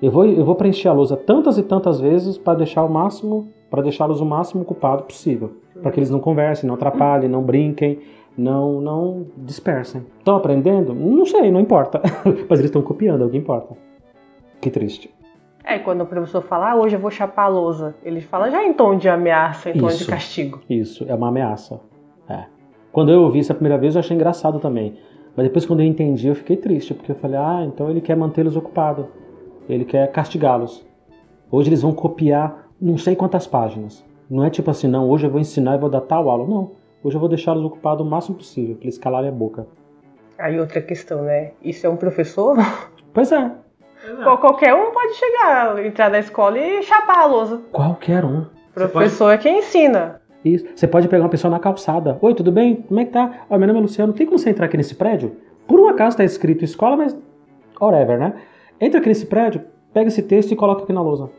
Eu 0.01 0.12
vou, 0.12 0.25
eu 0.25 0.43
vou 0.43 0.55
preencher 0.55 0.89
a 0.89 0.93
lousa 0.93 1.15
tantas 1.15 1.58
e 1.58 1.63
tantas 1.63 2.01
vezes 2.01 2.38
para 2.38 2.58
deixar 2.58 2.84
o 2.84 2.89
máximo, 2.89 3.48
para 3.70 3.81
deixá-los 3.81 4.20
o 4.20 4.25
máximo 4.25 4.63
ocupado 4.63 5.03
possível, 5.03 5.51
para 5.81 5.91
que 5.91 6.00
eles 6.00 6.10
não 6.10 6.20
conversem, 6.20 6.67
não 6.67 6.75
atrapalhem, 6.75 7.29
não 7.29 7.41
brinquem, 7.43 8.00
não, 8.38 8.81
não 8.81 9.25
dispersem. 9.38 10.03
Estão 10.20 10.36
aprendendo? 10.36 10.93
Não 10.93 11.25
sei, 11.25 11.50
não 11.51 11.60
importa. 11.62 12.01
Mas 12.50 12.60
eles 12.60 12.65
estão 12.65 12.81
copiando, 12.81 13.24
é 13.24 13.25
o 13.25 13.29
que 13.29 13.38
importa. 13.38 13.75
Que 14.60 14.70
triste. 14.70 15.10
É, 15.63 15.80
quando 15.80 16.01
o 16.01 16.06
professor 16.06 16.41
fala, 16.41 16.72
ah, 16.72 16.75
hoje 16.75 16.96
eu 16.96 17.00
vou 17.00 17.12
chapar 17.12 17.46
a 17.46 17.48
lousa, 17.48 17.96
ele 18.03 18.22
fala 18.22 18.50
já 18.50 18.63
em 18.63 18.74
tom 18.74 18.98
de 18.98 19.08
ameaça, 19.08 19.70
em 19.70 19.74
tom 19.74 19.88
de 19.88 19.94
Isso. 19.94 20.10
castigo. 20.10 20.62
Isso, 20.70 21.06
é 21.08 21.13
uma 21.13 21.27
ameaça. 21.27 21.80
É. 22.27 22.46
Quando 22.91 23.12
eu 23.12 23.22
ouvi 23.22 23.39
isso 23.39 23.51
a 23.51 23.56
primeira 23.56 23.77
vez, 23.77 23.96
eu 23.96 24.00
achei 24.00 24.15
engraçado 24.15 24.60
também. 24.60 24.98
Mas 25.36 25.46
depois, 25.46 25.65
quando 25.65 25.80
eu 25.80 25.86
entendi, 25.86 26.27
eu 26.27 26.36
fiquei 26.36 26.58
triste, 26.58 26.94
porque 26.94 27.12
eu 27.12 27.15
falei, 27.15 27.38
ah, 27.38 27.63
então 27.65 27.89
ele 27.89 28.01
quer 28.01 28.18
mantê-los 28.18 28.58
ocupados. 28.58 29.06
Ele 29.70 29.86
quer 29.86 30.12
castigá-los. 30.12 30.86
Hoje 31.50 31.70
eles 31.70 31.82
vão 31.82 31.94
copiar 31.94 32.68
não 32.80 32.98
sei 32.98 33.15
quantas 33.15 33.48
páginas. 33.48 34.03
Não 34.30 34.44
é 34.44 34.50
tipo 34.50 34.70
assim, 34.72 34.88
não, 34.88 35.10
hoje 35.10 35.27
eu 35.27 35.32
vou 35.32 35.39
ensinar 35.39 35.75
e 35.75 35.80
vou 35.80 35.89
dar 35.89 36.01
tal 36.01 36.30
aula. 36.30 36.48
Não. 36.48 36.72
Hoje 37.03 37.15
eu 37.15 37.20
vou 37.20 37.30
deixá-los 37.30 37.63
ocupados 37.63 38.06
o 38.06 38.10
máximo 38.10 38.38
possível, 38.38 38.75
para 38.75 38.86
eles 38.86 38.98
calarem 38.98 39.30
a 39.30 39.32
boca. 39.32 39.68
Aí 40.38 40.60
outra 40.60 40.82
questão, 40.82 41.24
né? 41.24 41.51
Isso 41.63 41.86
é 41.86 41.89
um 41.89 41.96
professor? 41.96 42.58
Pois 43.13 43.32
é, 43.32 43.51
Qual- 44.24 44.38
Qualquer 44.38 44.74
um 44.74 44.91
pode 44.91 45.13
chegar, 45.13 45.86
entrar 45.86 46.10
na 46.10 46.20
escola 46.20 46.58
e 46.58 46.81
chapar 46.84 47.20
a 47.20 47.25
lousa. 47.25 47.62
qualquer 47.72 48.25
um. 48.25 48.46
Professor 48.74 49.31
é 49.31 49.38
quem 49.38 49.60
ensina. 49.60 50.22
Isso. 50.43 50.65
Você 50.75 50.88
pode 50.88 51.08
pegar 51.08 51.24
uma 51.24 51.29
pessoa 51.29 51.51
na 51.51 51.60
calçada. 51.60 52.17
Oi, 52.22 52.34
tudo 52.34 52.51
bem? 52.51 52.77
Como 52.88 53.00
é 53.00 53.05
que 53.05 53.12
tá? 53.12 53.41
Ó, 53.50 53.58
meu 53.58 53.67
nome 53.67 53.79
é 53.79 53.81
Luciano. 53.84 54.13
Tem 54.13 54.25
como 54.25 54.39
você 54.39 54.50
entrar 54.50 54.65
aqui 54.65 54.77
nesse 54.77 54.96
prédio? 54.96 55.36
Por 55.67 55.79
um 55.79 55.88
acaso 55.88 56.17
tá 56.17 56.24
escrito 56.24 56.63
escola, 56.65 56.98
mas 56.98 57.15
whatever, 57.79 58.17
né? 58.17 58.34
Entra 58.79 59.00
aqui 59.00 59.10
nesse 59.10 59.25
prédio, 59.27 59.62
pega 59.93 60.08
esse 60.08 60.24
texto 60.24 60.51
e 60.51 60.55
coloca 60.55 60.84
aqui 60.84 60.91
na 60.93 61.01
lousa. 61.01 61.29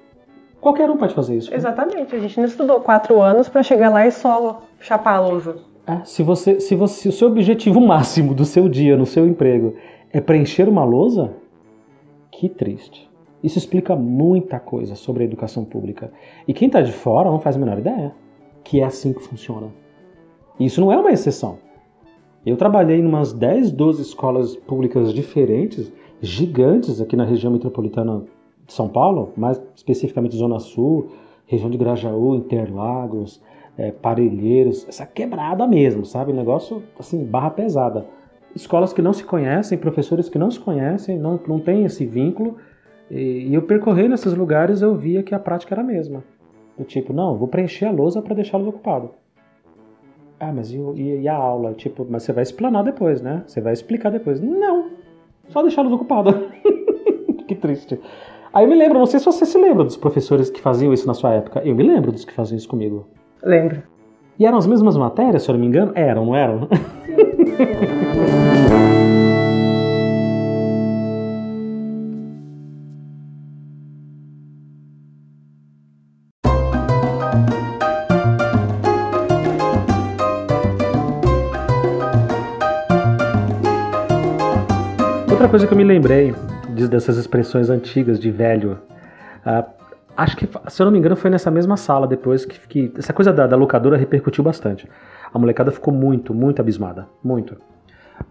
Qualquer 0.60 0.88
um 0.88 0.96
pode 0.96 1.14
fazer 1.14 1.36
isso. 1.36 1.52
Exatamente, 1.52 2.14
a 2.14 2.18
gente 2.20 2.38
não 2.38 2.44
estudou 2.46 2.80
quatro 2.80 3.20
anos 3.20 3.48
pra 3.48 3.64
chegar 3.64 3.90
lá 3.90 4.06
e 4.06 4.12
só 4.12 4.62
chapar 4.78 5.16
a 5.16 5.20
lousa. 5.20 5.56
É, 5.84 6.04
se 6.04 6.22
você, 6.22 6.60
se 6.60 6.76
você, 6.76 7.00
se 7.02 7.08
o 7.08 7.12
seu 7.12 7.26
objetivo 7.28 7.80
máximo 7.80 8.32
do 8.32 8.44
seu 8.44 8.68
dia 8.68 8.96
no 8.96 9.04
seu 9.04 9.26
emprego 9.26 9.74
é 10.12 10.20
preencher 10.20 10.68
uma 10.68 10.84
lousa, 10.84 11.32
que 12.42 12.48
triste. 12.48 13.08
Isso 13.40 13.56
explica 13.56 13.94
muita 13.94 14.58
coisa 14.58 14.96
sobre 14.96 15.22
a 15.22 15.26
educação 15.26 15.64
pública. 15.64 16.12
E 16.46 16.52
quem 16.52 16.66
está 16.66 16.80
de 16.80 16.90
fora 16.90 17.30
não 17.30 17.38
faz 17.38 17.54
a 17.54 17.58
menor 17.60 17.78
ideia 17.78 18.12
que 18.64 18.80
é 18.80 18.84
assim 18.84 19.12
que 19.12 19.22
funciona. 19.22 19.68
E 20.58 20.66
Isso 20.66 20.80
não 20.80 20.92
é 20.92 20.98
uma 20.98 21.12
exceção. 21.12 21.58
Eu 22.44 22.56
trabalhei 22.56 22.98
em 22.98 23.06
umas 23.06 23.32
10, 23.32 23.70
12 23.70 24.02
escolas 24.02 24.56
públicas 24.56 25.14
diferentes, 25.14 25.92
gigantes 26.20 27.00
aqui 27.00 27.14
na 27.14 27.24
região 27.24 27.52
metropolitana 27.52 28.24
de 28.66 28.72
São 28.72 28.88
Paulo, 28.88 29.32
mais 29.36 29.62
especificamente 29.76 30.34
Zona 30.34 30.58
Sul, 30.58 31.10
região 31.46 31.70
de 31.70 31.78
Grajaú, 31.78 32.34
Interlagos, 32.34 33.40
é, 33.78 33.92
Parelheiros, 33.92 34.84
essa 34.88 35.06
quebrada 35.06 35.64
mesmo, 35.68 36.04
sabe? 36.04 36.32
Negócio 36.32 36.82
assim, 36.98 37.24
barra 37.24 37.50
pesada. 37.50 38.04
Escolas 38.54 38.92
que 38.92 39.00
não 39.02 39.12
se 39.12 39.24
conhecem, 39.24 39.78
professores 39.78 40.28
que 40.28 40.38
não 40.38 40.50
se 40.50 40.60
conhecem, 40.60 41.18
não, 41.18 41.40
não 41.46 41.58
têm 41.58 41.84
esse 41.84 42.04
vínculo. 42.04 42.56
E, 43.10 43.48
e 43.48 43.54
eu 43.54 43.62
percorrendo 43.62 44.10
nesses 44.10 44.34
lugares 44.34 44.82
eu 44.82 44.94
via 44.94 45.22
que 45.22 45.34
a 45.34 45.38
prática 45.38 45.74
era 45.74 45.82
a 45.82 45.84
mesma. 45.84 46.22
Do 46.76 46.84
tipo, 46.84 47.12
não, 47.12 47.36
vou 47.36 47.48
preencher 47.48 47.86
a 47.86 47.90
lousa 47.90 48.20
para 48.22 48.34
deixá-los 48.34 48.66
ocupados. 48.66 49.10
Ah, 50.40 50.52
mas 50.52 50.72
e- 50.72 51.20
e 51.20 51.28
a 51.28 51.34
aula? 51.34 51.72
Tipo, 51.74 52.06
mas 52.08 52.24
você 52.24 52.32
vai 52.32 52.42
explanar 52.42 52.82
depois, 52.84 53.22
né? 53.22 53.42
Você 53.46 53.60
vai 53.60 53.72
explicar 53.72 54.10
depois. 54.10 54.40
Não, 54.40 54.90
só 55.48 55.62
deixá-los 55.62 55.92
ocupados. 55.92 56.34
que 57.46 57.54
triste. 57.54 58.00
Aí 58.52 58.64
eu 58.64 58.68
me 58.68 58.74
lembro, 58.76 58.98
não 58.98 59.06
sei 59.06 59.18
se 59.20 59.26
você 59.26 59.46
se 59.46 59.56
lembra 59.56 59.84
dos 59.84 59.96
professores 59.96 60.50
que 60.50 60.60
faziam 60.60 60.92
isso 60.92 61.06
na 61.06 61.14
sua 61.14 61.32
época. 61.32 61.62
Eu 61.64 61.74
me 61.74 61.82
lembro 61.82 62.12
dos 62.12 62.24
que 62.24 62.32
faziam 62.32 62.56
isso 62.58 62.68
comigo. 62.68 63.06
Lembro. 63.42 63.82
E 64.38 64.44
eram 64.46 64.58
as 64.58 64.66
mesmas 64.66 64.96
matérias, 64.96 65.42
se 65.42 65.50
eu 65.50 65.54
não 65.54 65.60
me 65.60 65.66
engano? 65.66 65.92
Eram, 65.94 66.26
não 66.26 66.34
eram? 66.36 66.68
Outra 85.30 85.48
coisa 85.48 85.66
que 85.66 85.72
eu 85.72 85.76
me 85.76 85.84
lembrei 85.84 86.34
de- 86.74 86.88
dessas 86.88 87.16
expressões 87.16 87.68
antigas 87.68 88.18
de 88.18 88.30
velho, 88.30 88.78
ah, 89.44 89.64
acho 90.16 90.36
que, 90.36 90.48
se 90.68 90.80
eu 90.80 90.84
não 90.84 90.92
me 90.92 90.98
engano, 90.98 91.16
foi 91.16 91.30
nessa 91.30 91.50
mesma 91.50 91.76
sala 91.76 92.06
depois 92.06 92.44
que, 92.44 92.58
que 92.68 92.92
essa 92.98 93.12
coisa 93.12 93.32
da, 93.32 93.46
da 93.46 93.56
locadora 93.56 93.96
repercutiu 93.96 94.44
bastante. 94.44 94.88
A 95.32 95.38
molecada 95.38 95.70
ficou 95.70 95.92
muito, 95.92 96.34
muito 96.34 96.60
abismada, 96.60 97.08
muito. 97.22 97.56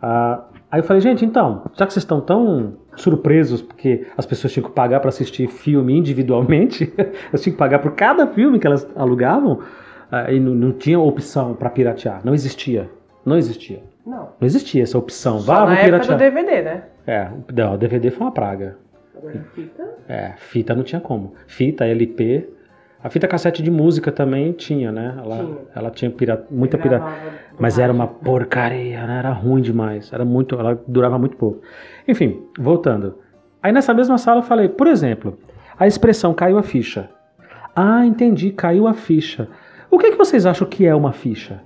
Ah, 0.02 0.44
aí 0.72 0.80
eu 0.80 0.84
falei, 0.84 1.02
gente, 1.02 1.26
então, 1.26 1.64
já 1.74 1.86
que 1.86 1.94
vocês 1.94 2.04
estão 2.04 2.22
tão 2.22 2.74
surpresos 2.96 3.62
porque 3.62 4.08
as 4.18 4.26
pessoas 4.26 4.54
tinham 4.54 4.68
que 4.68 4.76
pagar 4.76 5.00
para 5.00 5.10
assistir 5.10 5.48
filme 5.48 5.98
individualmente, 5.98 6.94
elas 7.30 7.42
tinham 7.42 7.54
que 7.54 7.60
pagar 7.60 7.80
por 7.80 7.94
cada 7.94 8.28
filme 8.28 8.60
que 8.60 8.68
elas 8.68 8.88
alugavam, 8.96 9.60
ah, 10.12 10.32
e 10.32 10.40
não, 10.40 10.54
não 10.54 10.72
tinha 10.72 11.00
opção 11.00 11.54
para 11.54 11.70
piratear, 11.70 12.22
não 12.24 12.34
existia, 12.34 12.90
não 13.26 13.38
existia. 13.38 13.82
Não. 14.06 14.30
Não 14.40 14.48
existia 14.48 14.82
essa 14.82 14.98
opção. 14.98 15.40
Só 15.40 15.54
Vá, 15.54 15.66
na 15.66 15.74
época 15.74 15.86
piratear. 15.86 16.18
do 16.18 16.20
DVD, 16.20 16.62
né? 16.64 16.84
É, 17.06 17.28
não, 17.54 17.76
o 17.76 17.78
DVD 17.78 18.10
foi 18.10 18.26
uma 18.26 18.32
praga. 18.32 18.78
Agora 19.16 19.46
fita. 19.54 19.84
É, 20.08 20.34
fita 20.38 20.74
não 20.74 20.84
tinha 20.84 21.00
como. 21.00 21.34
Fita, 21.46 21.86
LP. 21.86 22.50
A 23.04 23.10
fita 23.10 23.28
cassete 23.28 23.64
de 23.64 23.72
música 23.72 24.12
também 24.12 24.52
tinha, 24.52 24.92
né? 24.92 25.16
Ela 25.18 25.38
Tinha. 25.38 25.58
ela 25.76 25.90
tinha 25.90 26.12
pira, 26.12 26.46
muita 26.52 26.78
pirata. 26.78 27.06
Mas 27.60 27.80
era 27.80 27.92
uma 27.92 28.06
porcaria, 28.08 29.06
né? 29.08 29.20
Era 29.20 29.32
ruim 29.32 29.62
demais. 29.62 30.12
Era 30.14 30.24
muito, 30.24 30.60
ela 30.60 30.80
durava 30.88 31.18
muito 31.18 31.36
pouco. 31.36 31.62
Enfim, 32.08 32.42
voltando. 32.60 33.16
Aí 33.62 33.72
nessa 33.72 33.94
mesma 33.94 34.18
sala 34.18 34.40
eu 34.40 34.44
falei, 34.44 34.70
por 34.70 34.88
exemplo, 34.88 35.38
a 35.80 35.88
expressão 35.88 36.34
caiu 36.34 36.58
a 36.58 36.64
ficha. 36.64 37.10
Ah, 37.76 38.06
entendi, 38.06 38.52
caiu 38.52 38.88
a 38.88 38.94
ficha. 38.94 39.48
O 39.90 39.98
que, 39.98 40.12
que 40.12 40.18
vocês 40.18 40.46
acham 40.46 40.68
que 40.68 40.86
é 40.86 40.94
uma 40.94 41.12
ficha? 41.12 41.62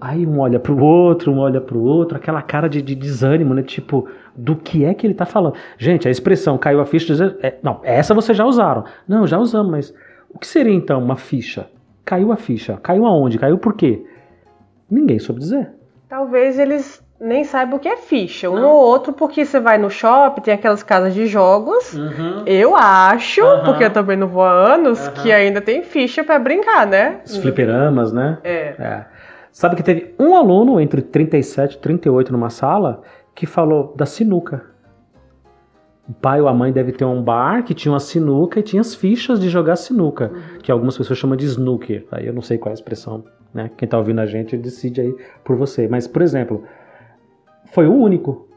Aí 0.00 0.24
um 0.26 0.38
olha 0.40 0.60
pro 0.60 0.78
outro, 0.78 1.32
um 1.32 1.38
olha 1.38 1.60
pro 1.60 1.80
outro, 1.80 2.16
aquela 2.16 2.40
cara 2.40 2.68
de, 2.68 2.80
de 2.80 2.94
desânimo, 2.94 3.52
né? 3.54 3.62
Tipo, 3.62 4.08
do 4.36 4.54
que 4.54 4.84
é 4.84 4.94
que 4.94 5.06
ele 5.06 5.14
tá 5.14 5.26
falando? 5.26 5.54
Gente, 5.76 6.06
a 6.06 6.10
expressão 6.10 6.56
caiu 6.56 6.80
a 6.80 6.86
ficha. 6.86 7.36
é, 7.42 7.56
não, 7.62 7.80
essa 7.82 8.14
vocês 8.14 8.36
já 8.36 8.44
usaram. 8.44 8.84
Não, 9.08 9.26
já 9.26 9.38
usamos, 9.38 9.70
mas 9.70 9.94
o 10.30 10.38
que 10.38 10.46
seria 10.46 10.74
então 10.74 11.02
uma 11.02 11.16
ficha? 11.16 11.68
Caiu 12.04 12.32
a 12.32 12.36
ficha. 12.36 12.78
Caiu 12.82 13.04
aonde? 13.06 13.38
Caiu 13.38 13.58
por 13.58 13.74
quê? 13.74 14.02
Ninguém 14.90 15.18
soube 15.18 15.40
dizer. 15.40 15.70
Talvez 16.08 16.58
eles 16.58 17.02
nem 17.20 17.44
saibam 17.44 17.76
o 17.76 17.80
que 17.80 17.88
é 17.88 17.96
ficha. 17.96 18.48
Um 18.48 18.64
ou 18.64 18.76
outro, 18.76 19.12
porque 19.12 19.44
você 19.44 19.60
vai 19.60 19.76
no 19.76 19.90
shopping, 19.90 20.40
tem 20.40 20.54
aquelas 20.54 20.82
casas 20.82 21.12
de 21.12 21.26
jogos. 21.26 21.92
Eu 22.46 22.74
acho, 22.76 23.42
Aham. 23.44 23.64
porque 23.64 23.84
eu 23.84 23.92
também 23.92 24.16
não 24.16 24.28
vou 24.28 24.42
há 24.42 24.50
anos, 24.74 25.06
Aham. 25.06 25.14
que 25.22 25.32
ainda 25.32 25.60
tem 25.60 25.82
ficha 25.82 26.22
pra 26.24 26.38
brincar, 26.38 26.86
né? 26.86 27.20
Os 27.24 27.36
fliperamas, 27.36 28.12
né? 28.12 28.38
É. 28.44 28.74
É. 28.78 29.04
Sabe 29.52 29.76
que 29.76 29.82
teve 29.82 30.14
um 30.18 30.36
aluno 30.36 30.80
entre 30.80 31.02
37 31.02 31.74
e 31.74 31.78
38 31.78 32.32
numa 32.32 32.48
sala 32.50 33.02
que 33.34 33.44
falou 33.44 33.92
da 33.96 34.06
sinuca. 34.06 34.64
O 36.08 36.12
pai 36.14 36.40
ou 36.40 36.48
a 36.48 36.54
mãe 36.54 36.72
deve 36.72 36.92
ter 36.92 37.04
um 37.04 37.22
bar 37.22 37.62
que 37.64 37.74
tinha 37.74 37.92
uma 37.92 38.00
sinuca 38.00 38.60
e 38.60 38.62
tinha 38.62 38.80
as 38.80 38.94
fichas 38.94 39.38
de 39.38 39.48
jogar 39.50 39.76
sinuca, 39.76 40.32
que 40.62 40.72
algumas 40.72 40.96
pessoas 40.96 41.18
chamam 41.18 41.36
de 41.36 41.44
snooker. 41.44 42.06
Aí 42.10 42.26
eu 42.26 42.32
não 42.32 42.40
sei 42.40 42.56
qual 42.56 42.70
é 42.70 42.72
a 42.72 42.74
expressão, 42.74 43.24
né? 43.52 43.70
Quem 43.76 43.86
tá 43.86 43.98
ouvindo 43.98 44.20
a 44.20 44.26
gente 44.26 44.56
decide 44.56 45.00
aí 45.02 45.14
por 45.44 45.56
você. 45.56 45.86
Mas, 45.86 46.06
por 46.06 46.22
exemplo, 46.22 46.64
foi 47.66 47.86
o 47.86 47.92
único. 47.94 48.48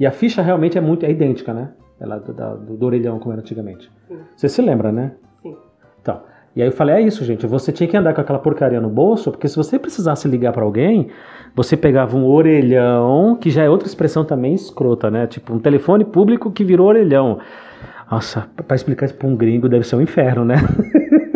E 0.00 0.06
a 0.06 0.10
ficha 0.10 0.40
realmente 0.40 0.78
é 0.78 0.80
muito 0.80 1.04
é 1.04 1.10
idêntica, 1.10 1.52
né? 1.52 1.72
Ela 2.00 2.18
do, 2.18 2.32
da- 2.32 2.54
do, 2.54 2.76
do 2.76 2.86
orelhão 2.86 3.18
como 3.18 3.32
era 3.32 3.40
antigamente. 3.40 3.90
Sim. 4.08 4.18
Você 4.34 4.48
se 4.48 4.62
lembra, 4.62 4.90
né? 4.90 5.12
Sim. 5.42 5.54
Então, 6.00 6.22
e 6.54 6.62
aí 6.62 6.68
eu 6.68 6.72
falei, 6.72 6.96
é 6.96 7.00
isso, 7.02 7.24
gente, 7.24 7.46
você 7.46 7.70
tinha 7.72 7.86
que 7.88 7.96
andar 7.96 8.14
com 8.14 8.20
aquela 8.22 8.38
porcaria 8.38 8.80
no 8.80 8.88
bolso, 8.88 9.30
porque 9.30 9.48
se 9.48 9.56
você 9.56 9.78
precisasse 9.78 10.26
ligar 10.28 10.52
pra 10.52 10.62
alguém, 10.64 11.08
você 11.56 11.74
pegava 11.74 12.14
um 12.18 12.26
orelhão, 12.26 13.34
que 13.40 13.48
já 13.48 13.62
é 13.62 13.70
outra 13.70 13.88
expressão 13.88 14.26
também 14.26 14.52
escrota, 14.52 15.10
né? 15.10 15.26
Tipo, 15.26 15.54
um 15.54 15.58
telefone 15.58 16.04
público 16.04 16.52
que 16.52 16.62
virou 16.62 16.88
orelhão. 16.88 17.38
Nossa, 18.10 18.46
pra 18.66 18.76
explicar 18.76 19.06
isso 19.06 19.14
pra 19.14 19.26
um 19.26 19.34
gringo 19.34 19.66
deve 19.66 19.86
ser 19.86 19.96
um 19.96 20.02
inferno, 20.02 20.44
né? 20.44 20.56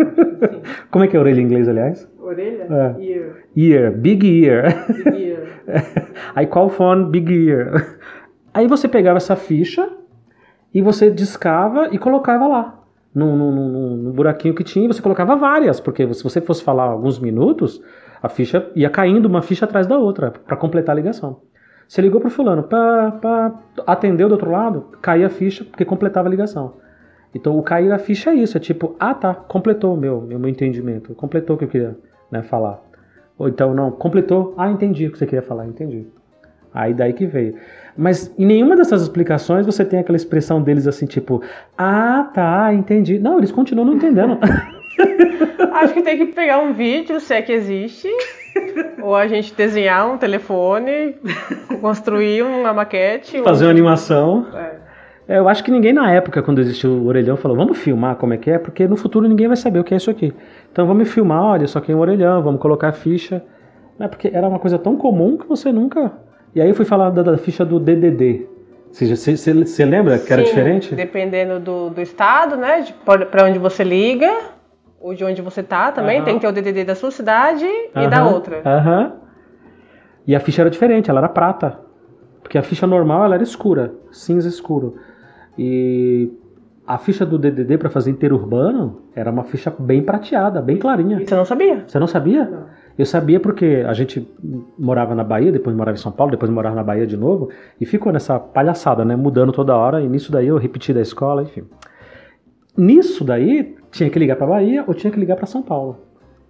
Como 0.92 1.02
é 1.02 1.08
que 1.08 1.16
é 1.16 1.20
orelha 1.20 1.40
em 1.40 1.44
inglês, 1.44 1.66
aliás? 1.66 2.06
Orelha? 2.20 2.66
É. 2.70 3.02
Ear. 3.02 3.36
Ear, 3.56 3.92
big 3.92 4.44
ear. 4.44 4.86
Ear. 5.06 6.02
I 6.36 6.46
call 6.46 6.68
phone 6.68 7.10
big 7.10 7.48
ear. 7.48 7.98
Aí 8.52 8.66
você 8.66 8.86
pegava 8.86 9.16
essa 9.16 9.36
ficha 9.36 9.88
e 10.74 10.82
você 10.82 11.10
discava 11.10 11.88
e 11.92 11.98
colocava 11.98 12.46
lá. 12.46 12.84
No, 13.14 13.34
no, 13.36 13.50
no, 13.50 13.96
no 13.96 14.12
buraquinho 14.12 14.54
que 14.54 14.62
tinha, 14.62 14.86
você 14.86 15.00
colocava 15.00 15.34
várias, 15.34 15.80
porque 15.80 16.12
se 16.12 16.22
você 16.22 16.40
fosse 16.42 16.62
falar 16.62 16.84
alguns 16.84 17.18
minutos, 17.18 17.82
a 18.22 18.28
ficha 18.28 18.70
ia 18.74 18.90
caindo 18.90 19.26
uma 19.26 19.42
ficha 19.42 19.64
atrás 19.64 19.86
da 19.86 19.98
outra 19.98 20.30
para 20.30 20.56
completar 20.56 20.94
a 20.94 20.96
ligação. 20.96 21.40
Você 21.88 22.00
ligou 22.00 22.20
pro 22.20 22.30
fulano, 22.30 22.62
pá, 22.62 23.18
pá, 23.20 23.52
atendeu 23.86 24.28
do 24.28 24.32
outro 24.32 24.50
lado, 24.50 24.86
caía 25.02 25.26
a 25.26 25.30
ficha 25.30 25.64
porque 25.64 25.84
completava 25.84 26.28
a 26.28 26.30
ligação. 26.30 26.74
Então 27.34 27.58
o 27.58 27.62
cair 27.62 27.90
a 27.92 27.98
ficha 27.98 28.30
é 28.30 28.34
isso, 28.34 28.56
é 28.56 28.60
tipo, 28.60 28.94
ah 28.98 29.14
tá, 29.14 29.34
completou 29.34 29.94
o 29.94 29.96
meu, 29.96 30.20
meu, 30.20 30.38
meu 30.38 30.48
entendimento, 30.48 31.14
completou 31.14 31.56
o 31.56 31.58
que 31.58 31.64
eu 31.64 31.68
queria 31.68 31.96
né, 32.30 32.42
falar. 32.42 32.80
Ou 33.38 33.48
então, 33.48 33.74
não, 33.74 33.90
completou, 33.90 34.54
ah, 34.56 34.70
entendi 34.70 35.06
o 35.06 35.12
que 35.12 35.18
você 35.18 35.26
queria 35.26 35.42
falar, 35.42 35.66
entendi. 35.66 36.06
Aí 36.72 36.94
daí 36.94 37.12
que 37.12 37.26
veio. 37.26 37.56
Mas 37.96 38.32
em 38.38 38.46
nenhuma 38.46 38.76
dessas 38.76 39.02
explicações 39.02 39.66
você 39.66 39.84
tem 39.84 39.98
aquela 39.98 40.16
expressão 40.16 40.62
deles 40.62 40.86
assim, 40.86 41.06
tipo, 41.06 41.42
ah, 41.76 42.30
tá, 42.32 42.72
entendi. 42.72 43.18
Não, 43.18 43.38
eles 43.38 43.50
continuam 43.50 43.86
não 43.86 43.94
entendendo. 43.94 44.38
Acho 45.72 45.94
que 45.94 46.02
tem 46.02 46.18
que 46.18 46.26
pegar 46.26 46.58
um 46.58 46.72
vídeo, 46.72 47.20
se 47.20 47.34
é 47.34 47.42
que 47.42 47.52
existe, 47.52 48.08
ou 49.02 49.14
a 49.14 49.26
gente 49.26 49.54
desenhar 49.54 50.10
um 50.10 50.18
telefone, 50.18 51.16
construir 51.80 52.42
uma 52.42 52.72
maquete. 52.72 53.42
Fazer 53.42 53.66
uma 53.66 53.70
animação. 53.70 54.46
É. 54.54 54.80
É, 55.28 55.38
eu 55.38 55.48
acho 55.48 55.62
que 55.62 55.70
ninguém 55.70 55.92
na 55.92 56.10
época, 56.10 56.42
quando 56.42 56.60
existiu 56.60 56.90
o 56.90 57.06
orelhão, 57.06 57.36
falou, 57.36 57.56
vamos 57.56 57.78
filmar 57.78 58.16
como 58.16 58.34
é 58.34 58.36
que 58.36 58.50
é, 58.50 58.58
porque 58.58 58.88
no 58.88 58.96
futuro 58.96 59.28
ninguém 59.28 59.46
vai 59.46 59.56
saber 59.56 59.78
o 59.78 59.84
que 59.84 59.94
é 59.94 59.96
isso 59.96 60.10
aqui. 60.10 60.34
Então 60.72 60.84
vamos 60.86 61.08
filmar, 61.08 61.42
olha, 61.42 61.68
só 61.68 61.80
que 61.80 61.92
é 61.92 61.94
um 61.94 62.00
orelhão, 62.00 62.42
vamos 62.42 62.60
colocar 62.60 62.88
a 62.88 62.92
ficha. 62.92 63.42
Né, 63.96 64.08
porque 64.08 64.30
era 64.32 64.48
uma 64.48 64.58
coisa 64.58 64.78
tão 64.78 64.96
comum 64.96 65.36
que 65.36 65.46
você 65.46 65.70
nunca 65.70 66.10
e 66.54 66.60
aí 66.60 66.68
eu 66.68 66.74
fui 66.74 66.84
falar 66.84 67.10
da, 67.10 67.22
da 67.22 67.38
ficha 67.38 67.64
do 67.64 67.78
DDD. 67.78 68.46
Você 68.92 69.84
lembra 69.84 70.18
que 70.18 70.32
era 70.32 70.42
diferente? 70.42 70.94
Dependendo 70.96 71.60
do, 71.60 71.90
do 71.90 72.00
estado, 72.00 72.56
né? 72.56 72.84
Para 73.04 73.44
onde 73.44 73.58
você 73.58 73.84
liga, 73.84 74.36
ou 75.00 75.14
de 75.14 75.24
onde 75.24 75.40
você 75.40 75.62
tá 75.62 75.90
também. 75.90 76.18
Uhum. 76.18 76.24
Tem 76.24 76.34
que 76.34 76.40
ter 76.40 76.46
o 76.46 76.52
DDD 76.52 76.84
da 76.84 76.94
sua 76.94 77.10
cidade 77.10 77.64
uhum. 77.64 78.02
e 78.02 78.08
da 78.08 78.26
outra. 78.26 78.62
Aham. 78.64 79.12
E 80.26 80.36
a 80.36 80.40
ficha 80.40 80.62
era 80.62 80.70
diferente, 80.70 81.10
ela 81.10 81.20
era 81.20 81.28
prata. 81.28 81.80
Porque 82.42 82.58
a 82.58 82.62
ficha 82.62 82.86
normal 82.86 83.24
ela 83.24 83.34
era 83.34 83.42
escura, 83.42 83.94
cinza 84.12 84.48
escuro. 84.48 84.96
E 85.56 86.30
a 86.86 86.98
ficha 86.98 87.24
do 87.24 87.38
DDD 87.38 87.78
para 87.78 87.88
fazer 87.88 88.10
interurbano 88.10 89.02
era 89.14 89.30
uma 89.30 89.44
ficha 89.44 89.72
bem 89.78 90.02
prateada, 90.02 90.60
bem 90.60 90.76
clarinha. 90.76 91.20
E 91.20 91.26
você 91.26 91.34
não 91.34 91.44
sabia? 91.44 91.84
Você 91.86 91.98
não 91.98 92.06
sabia? 92.06 92.44
Não. 92.44 92.80
Eu 92.98 93.06
sabia 93.06 93.40
porque 93.40 93.82
a 93.86 93.94
gente 93.94 94.28
morava 94.78 95.14
na 95.14 95.24
Bahia, 95.24 95.50
depois 95.50 95.74
morava 95.74 95.96
em 95.96 96.00
São 96.00 96.12
Paulo, 96.12 96.32
depois 96.32 96.50
morava 96.50 96.76
na 96.76 96.82
Bahia 96.82 97.06
de 97.06 97.16
novo, 97.16 97.48
e 97.80 97.86
ficou 97.86 98.12
nessa 98.12 98.38
palhaçada, 98.38 99.04
né? 99.04 99.16
Mudando 99.16 99.52
toda 99.52 99.74
hora, 99.74 100.02
e 100.02 100.08
nisso 100.08 100.30
daí 100.30 100.48
eu 100.48 100.58
repeti 100.58 100.92
da 100.92 101.00
escola, 101.00 101.42
enfim. 101.42 101.64
Nisso 102.76 103.24
daí, 103.24 103.74
tinha 103.90 104.08
que 104.08 104.18
ligar 104.18 104.36
para 104.36 104.46
Bahia 104.46 104.84
ou 104.86 104.94
tinha 104.94 105.10
que 105.10 105.18
ligar 105.18 105.36
para 105.36 105.46
São 105.46 105.62
Paulo. 105.62 105.98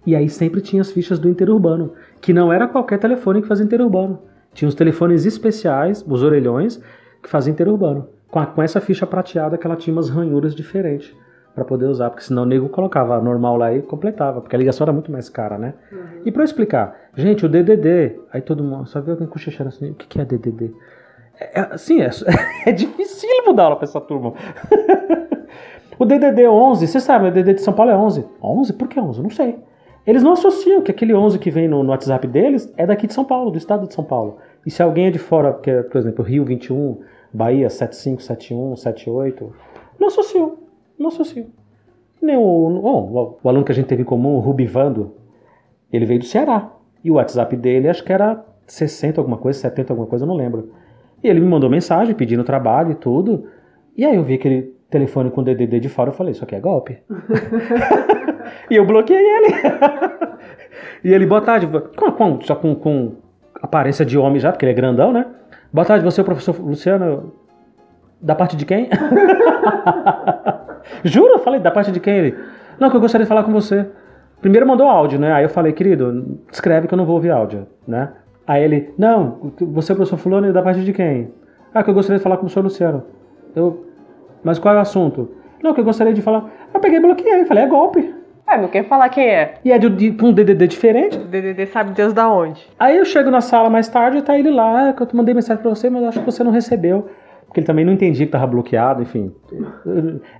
E 0.05 0.15
aí 0.15 0.29
sempre 0.29 0.61
tinha 0.61 0.81
as 0.81 0.91
fichas 0.91 1.19
do 1.19 1.29
interurbano, 1.29 1.93
que 2.19 2.33
não 2.33 2.51
era 2.51 2.67
qualquer 2.67 2.97
telefone 2.97 3.41
que 3.41 3.47
fazia 3.47 3.65
interurbano. 3.65 4.19
Tinha 4.53 4.67
os 4.67 4.75
telefones 4.75 5.25
especiais, 5.25 6.03
os 6.07 6.23
orelhões, 6.23 6.81
que 7.21 7.29
faziam 7.29 7.53
interurbano. 7.53 8.07
Com, 8.29 8.39
a, 8.39 8.45
com 8.45 8.61
essa 8.61 8.81
ficha 8.81 9.05
prateada 9.05 9.57
que 9.57 9.67
ela 9.67 9.75
tinha 9.75 9.93
umas 9.93 10.09
ranhuras 10.09 10.55
diferentes 10.55 11.15
para 11.53 11.65
poder 11.65 11.85
usar, 11.85 12.09
porque 12.09 12.23
senão 12.23 12.43
o 12.43 12.45
nego 12.45 12.69
colocava 12.69 13.19
normal 13.21 13.57
lá 13.57 13.73
e 13.73 13.81
completava, 13.81 14.39
porque 14.39 14.55
a 14.55 14.59
ligação 14.59 14.85
era 14.85 14.93
muito 14.93 15.11
mais 15.11 15.27
cara, 15.27 15.57
né? 15.57 15.73
Uhum. 15.91 16.21
E 16.25 16.31
para 16.31 16.45
explicar, 16.45 16.95
gente, 17.13 17.45
o 17.45 17.49
DDD, 17.49 18.19
aí 18.31 18.41
todo 18.41 18.63
mundo 18.63 18.87
só 18.87 19.01
viu 19.01 19.13
alguém 19.13 19.27
cochichando 19.27 19.67
assim, 19.67 19.91
o 19.91 19.95
que, 19.95 20.07
que 20.07 20.21
é 20.21 20.25
DDD? 20.25 20.73
É, 21.37 21.59
é, 21.59 21.77
sim, 21.77 22.01
é, 22.01 22.09
é 22.65 22.71
difícil 22.71 23.29
mudar 23.45 23.63
aula 23.63 23.75
pra 23.75 23.85
essa 23.85 23.99
turma. 23.99 24.33
o 26.03 26.05
DDD 26.05 26.47
11, 26.47 26.87
você 26.87 26.99
sabe, 26.99 27.27
o 27.27 27.31
DDD 27.31 27.55
de 27.55 27.61
São 27.61 27.73
Paulo 27.73 27.91
é 27.91 27.97
11. 27.97 28.25
11? 28.41 28.73
Por 28.73 28.87
que 28.87 28.99
11? 28.99 29.21
Não 29.21 29.29
sei. 29.29 29.59
Eles 30.05 30.23
não 30.23 30.33
associam 30.33 30.81
que 30.81 30.89
aquele 30.89 31.13
11 31.13 31.37
que 31.37 31.51
vem 31.51 31.67
no, 31.67 31.83
no 31.83 31.89
WhatsApp 31.91 32.27
deles 32.27 32.73
é 32.75 32.85
daqui 32.85 33.05
de 33.05 33.13
São 33.13 33.23
Paulo, 33.23 33.51
do 33.51 33.57
estado 33.57 33.87
de 33.87 33.93
São 33.93 34.03
Paulo. 34.03 34.37
E 34.65 34.71
se 34.71 34.81
alguém 34.81 35.07
é 35.07 35.11
de 35.11 35.19
fora, 35.19 35.53
que 35.53 35.69
é, 35.69 35.83
por 35.83 35.97
exemplo, 35.97 36.25
Rio 36.25 36.43
21, 36.43 36.97
Bahia 37.31 37.69
75, 37.69 38.21
71, 38.21 38.75
78, 38.75 39.53
não 39.99 40.07
associam 40.07 40.57
não 41.01 41.09
associo. 41.09 41.47
Nem 42.21 42.37
o, 42.37 42.41
o, 42.41 43.37
o, 43.43 43.49
aluno 43.49 43.65
que 43.65 43.71
a 43.71 43.75
gente 43.75 43.87
teve 43.87 44.03
em 44.03 44.05
comum, 44.05 44.35
o 44.35 44.39
Rubivando, 44.39 45.15
ele 45.91 46.05
veio 46.05 46.19
do 46.19 46.25
Ceará. 46.25 46.71
E 47.03 47.09
o 47.09 47.15
WhatsApp 47.15 47.55
dele, 47.55 47.89
acho 47.89 48.03
que 48.03 48.13
era 48.13 48.45
60 48.67 49.19
alguma 49.19 49.37
coisa, 49.37 49.59
70 49.59 49.91
alguma 49.91 50.07
coisa, 50.07 50.23
eu 50.23 50.27
não 50.27 50.35
lembro. 50.35 50.71
E 51.23 51.27
ele 51.27 51.39
me 51.39 51.47
mandou 51.47 51.69
mensagem 51.69 52.13
pedindo 52.13 52.43
trabalho 52.43 52.91
e 52.91 52.95
tudo. 52.95 53.47
E 53.97 54.05
aí 54.05 54.15
eu 54.15 54.23
vi 54.23 54.35
aquele 54.35 54.75
telefone 54.91 55.31
com 55.31 55.41
DDD 55.41 55.79
de 55.79 55.89
fora, 55.89 56.09
eu 56.09 56.13
falei, 56.13 56.33
isso 56.33 56.43
aqui 56.43 56.55
é 56.55 56.59
golpe. 56.59 56.99
e 58.69 58.75
eu 58.75 58.85
bloqueei 58.85 59.17
ele. 59.17 59.53
e 61.03 61.13
ele, 61.13 61.25
boa 61.25 61.41
tarde, 61.41 61.67
com, 61.95 62.11
com, 62.11 62.39
já 62.41 62.55
com, 62.55 62.75
com 62.75 63.15
aparência 63.61 64.05
de 64.05 64.17
homem 64.17 64.39
já, 64.39 64.51
porque 64.51 64.65
ele 64.65 64.71
é 64.71 64.75
grandão, 64.75 65.11
né? 65.11 65.25
Boa 65.71 65.85
tarde, 65.85 66.03
você 66.03 66.19
é 66.19 66.23
o 66.23 66.25
professor 66.25 66.59
Luciano? 66.59 67.33
Da 68.21 68.35
parte 68.35 68.55
de 68.55 68.65
quem? 68.65 68.87
Juro? 71.03 71.33
Eu 71.33 71.39
falei, 71.39 71.59
da 71.59 71.71
parte 71.71 71.91
de 71.91 71.99
quem 71.99 72.17
ele? 72.17 72.37
Não, 72.79 72.89
que 72.89 72.95
eu 72.95 73.01
gostaria 73.01 73.25
de 73.25 73.29
falar 73.29 73.43
com 73.43 73.51
você. 73.51 73.87
Primeiro 74.39 74.67
mandou 74.67 74.87
áudio, 74.87 75.19
né? 75.19 75.33
Aí 75.33 75.43
eu 75.43 75.49
falei, 75.49 75.73
querido, 75.73 76.39
escreve 76.51 76.87
que 76.87 76.93
eu 76.93 76.97
não 76.97 77.05
vou 77.05 77.15
ouvir 77.15 77.31
áudio, 77.31 77.67
né? 77.87 78.11
Aí 78.45 78.63
ele, 78.63 78.93
não, 78.97 79.53
você 79.59 79.91
é 79.91 79.93
o 79.93 79.95
professor 79.95 80.17
fulano 80.17 80.51
da 80.53 80.61
parte 80.61 80.83
de 80.83 80.93
quem? 80.93 81.31
Ah, 81.73 81.83
que 81.83 81.89
eu 81.89 81.93
gostaria 81.93 82.17
de 82.17 82.23
falar 82.23 82.37
com 82.37 82.45
o 82.45 82.49
senhor 82.49 82.63
Luciano. 82.63 83.03
Eu, 83.55 83.87
mas 84.43 84.59
qual 84.59 84.75
é 84.75 84.77
o 84.77 84.81
assunto? 84.81 85.29
Não, 85.61 85.73
que 85.73 85.79
eu 85.79 85.85
gostaria 85.85 86.13
de 86.13 86.21
falar. 86.21 86.49
Eu 86.73 86.79
peguei 86.79 86.97
e 86.97 87.01
bloqueei, 87.01 87.45
falei, 87.45 87.63
é 87.63 87.67
golpe. 87.67 88.13
É, 88.47 88.57
não 88.57 88.67
quer 88.67 88.83
falar 88.83 89.07
quem 89.09 89.27
é. 89.27 89.53
E 89.63 89.71
é 89.71 89.77
de, 89.77 89.89
de, 89.89 90.25
um 90.25 90.33
DDD 90.33 90.67
diferente. 90.67 91.17
O 91.17 91.25
DDD 91.25 91.67
sabe 91.67 91.91
Deus 91.91 92.11
da 92.11 92.29
onde. 92.29 92.67
Aí 92.77 92.97
eu 92.97 93.05
chego 93.05 93.29
na 93.29 93.39
sala 93.39 93.69
mais 93.69 93.87
tarde 93.87 94.17
e 94.17 94.21
tá 94.21 94.37
ele 94.37 94.51
lá, 94.51 94.89
ah, 94.89 94.93
que 94.93 95.01
eu 95.01 95.07
mandei 95.13 95.33
mensagem 95.33 95.61
pra 95.61 95.69
você, 95.69 95.89
mas 95.89 96.03
acho 96.03 96.19
que 96.19 96.25
você 96.25 96.43
não 96.43 96.51
recebeu. 96.51 97.07
Porque 97.45 97.59
ele 97.59 97.67
também 97.67 97.85
não 97.85 97.93
entendia 97.93 98.25
que 98.25 98.31
tava 98.31 98.47
bloqueado, 98.47 99.01
enfim. 99.01 99.33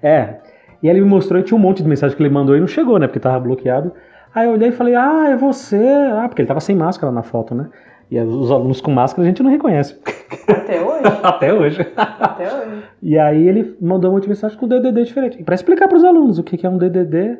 É, 0.01 0.35
e 0.81 0.89
ele 0.89 1.01
me 1.01 1.07
mostrou 1.07 1.39
e 1.39 1.43
tinha 1.43 1.57
um 1.57 1.61
monte 1.61 1.83
de 1.83 1.87
mensagem 1.87 2.15
que 2.15 2.21
ele 2.21 2.33
mandou 2.33 2.55
e 2.55 2.59
não 2.59 2.67
chegou, 2.67 2.97
né? 2.97 3.07
Porque 3.07 3.19
tava 3.19 3.39
bloqueado. 3.39 3.93
Aí 4.33 4.47
eu 4.47 4.53
olhei 4.53 4.69
e 4.69 4.71
falei, 4.71 4.95
ah, 4.95 5.29
é 5.29 5.35
você. 5.35 5.77
Ah, 6.13 6.27
porque 6.27 6.41
ele 6.41 6.47
tava 6.47 6.59
sem 6.59 6.75
máscara 6.75 7.11
na 7.11 7.21
foto, 7.21 7.53
né? 7.53 7.69
E 8.11 8.19
os 8.19 8.51
alunos 8.51 8.81
com 8.81 8.91
máscara 8.91 9.23
a 9.23 9.25
gente 9.25 9.41
não 9.41 9.49
reconhece. 9.49 9.97
Até 10.45 10.81
hoje? 10.81 11.01
Até 11.23 11.53
hoje. 11.53 11.91
Até 11.95 12.53
hoje. 12.53 12.83
E 13.01 13.17
aí 13.17 13.47
ele 13.47 13.77
mandou 13.79 14.13
um 14.13 14.19
de 14.19 14.27
mensagem 14.27 14.57
com 14.57 14.67
DDD 14.67 15.05
diferente. 15.05 15.41
Pra 15.43 15.55
explicar 15.55 15.87
para 15.87 15.97
os 15.97 16.03
alunos 16.03 16.37
o 16.37 16.43
que 16.43 16.65
é 16.65 16.69
um 16.69 16.77
DDD, 16.77 17.37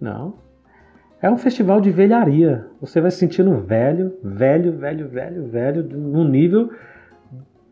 não. 0.00 0.32
É 1.20 1.30
um 1.30 1.36
festival 1.36 1.78
de 1.78 1.90
velharia. 1.90 2.66
Você 2.80 3.02
vai 3.02 3.10
se 3.10 3.18
sentindo 3.18 3.54
velho, 3.58 4.14
velho, 4.22 4.72
velho, 4.72 5.08
velho, 5.08 5.46
velho, 5.46 5.82
num 5.82 6.24
nível 6.24 6.70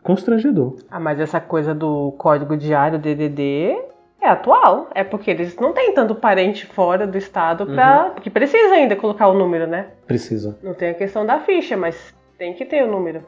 constrangedor. 0.03 0.77
Ah, 0.91 1.01
mas 1.01 1.21
essa 1.21 1.41
coisa 1.41 1.75
do 1.75 2.13
código 2.19 2.55
diário 2.55 2.99
DDD 2.99 3.79
é 4.21 4.29
atual. 4.29 4.89
É 4.95 5.03
porque 5.03 5.31
eles 5.31 5.57
não 5.57 5.73
têm 5.73 5.95
tanto 5.95 6.15
parente 6.15 6.67
fora 6.67 7.07
do 7.07 7.17
estado 7.17 7.65
para 7.65 8.05
uhum. 8.05 8.11
porque 8.11 8.29
precisa 8.29 8.75
ainda 8.75 8.95
colocar 8.95 9.29
o 9.29 9.35
número, 9.35 9.67
né? 9.67 9.87
Precisa. 10.07 10.59
Não 10.63 10.75
tem 10.75 10.91
a 10.91 10.95
questão 10.95 11.25
da 11.25 11.41
ficha, 11.41 11.77
mas 11.77 12.15
tem 12.39 12.55
que 12.55 12.65
ter 12.65 12.85
o 12.85 12.91
número. 12.91 13.23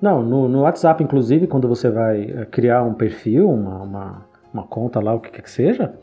Não, 0.00 0.22
no, 0.22 0.48
no 0.48 0.62
WhatsApp, 0.62 1.02
inclusive, 1.02 1.46
quando 1.46 1.68
você 1.68 1.90
vai 1.90 2.22
eh, 2.22 2.46
criar 2.46 2.82
um 2.82 2.94
perfil, 2.94 3.48
uma, 3.48 3.82
uma, 3.82 4.26
uma 4.52 4.62
conta 4.66 5.00
lá, 5.00 5.14
o 5.14 5.20
que 5.20 5.30
quer 5.30 5.42
que 5.42 5.50
seja, 5.50 5.94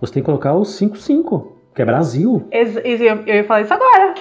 você 0.00 0.14
tem 0.14 0.22
que 0.22 0.26
colocar 0.26 0.54
o 0.54 0.64
55, 0.64 1.56
que 1.74 1.82
é 1.82 1.84
Brasil. 1.84 2.46
Ex 2.50 2.76
eu 2.76 3.26
ia 3.26 3.44
falar 3.44 3.62
isso 3.62 3.74
agora. 3.74 4.14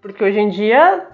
Porque 0.00 0.22
hoje 0.22 0.38
em 0.38 0.48
dia 0.48 1.06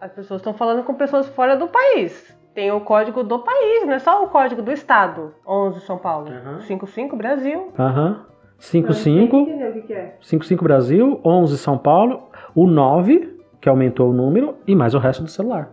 as 0.00 0.12
pessoas 0.12 0.40
estão 0.40 0.54
falando 0.54 0.82
com 0.84 0.94
pessoas 0.94 1.28
fora 1.28 1.56
do 1.56 1.68
país. 1.68 2.36
Tem 2.54 2.70
o 2.70 2.80
código 2.80 3.22
do 3.22 3.38
país, 3.38 3.86
não 3.86 3.94
é 3.94 3.98
só 3.98 4.22
o 4.24 4.28
código 4.28 4.60
do 4.60 4.72
estado. 4.72 5.32
11 5.46 5.80
São 5.80 5.96
Paulo. 5.96 6.28
Uhum. 6.28 6.60
55 6.60 7.16
Brasil. 7.16 7.72
Aham. 7.78 8.26
55. 8.58 9.36
O 9.36 9.82
que 9.86 9.92
é? 9.92 10.16
55 10.20 10.62
Brasil, 10.62 11.20
11 11.24 11.58
São 11.58 11.78
Paulo, 11.78 12.28
o 12.54 12.66
9, 12.66 13.41
que 13.62 13.68
aumentou 13.68 14.10
o 14.10 14.12
número, 14.12 14.56
e 14.66 14.74
mais 14.74 14.92
o 14.92 14.98
resto 14.98 15.22
do 15.22 15.30
celular. 15.30 15.70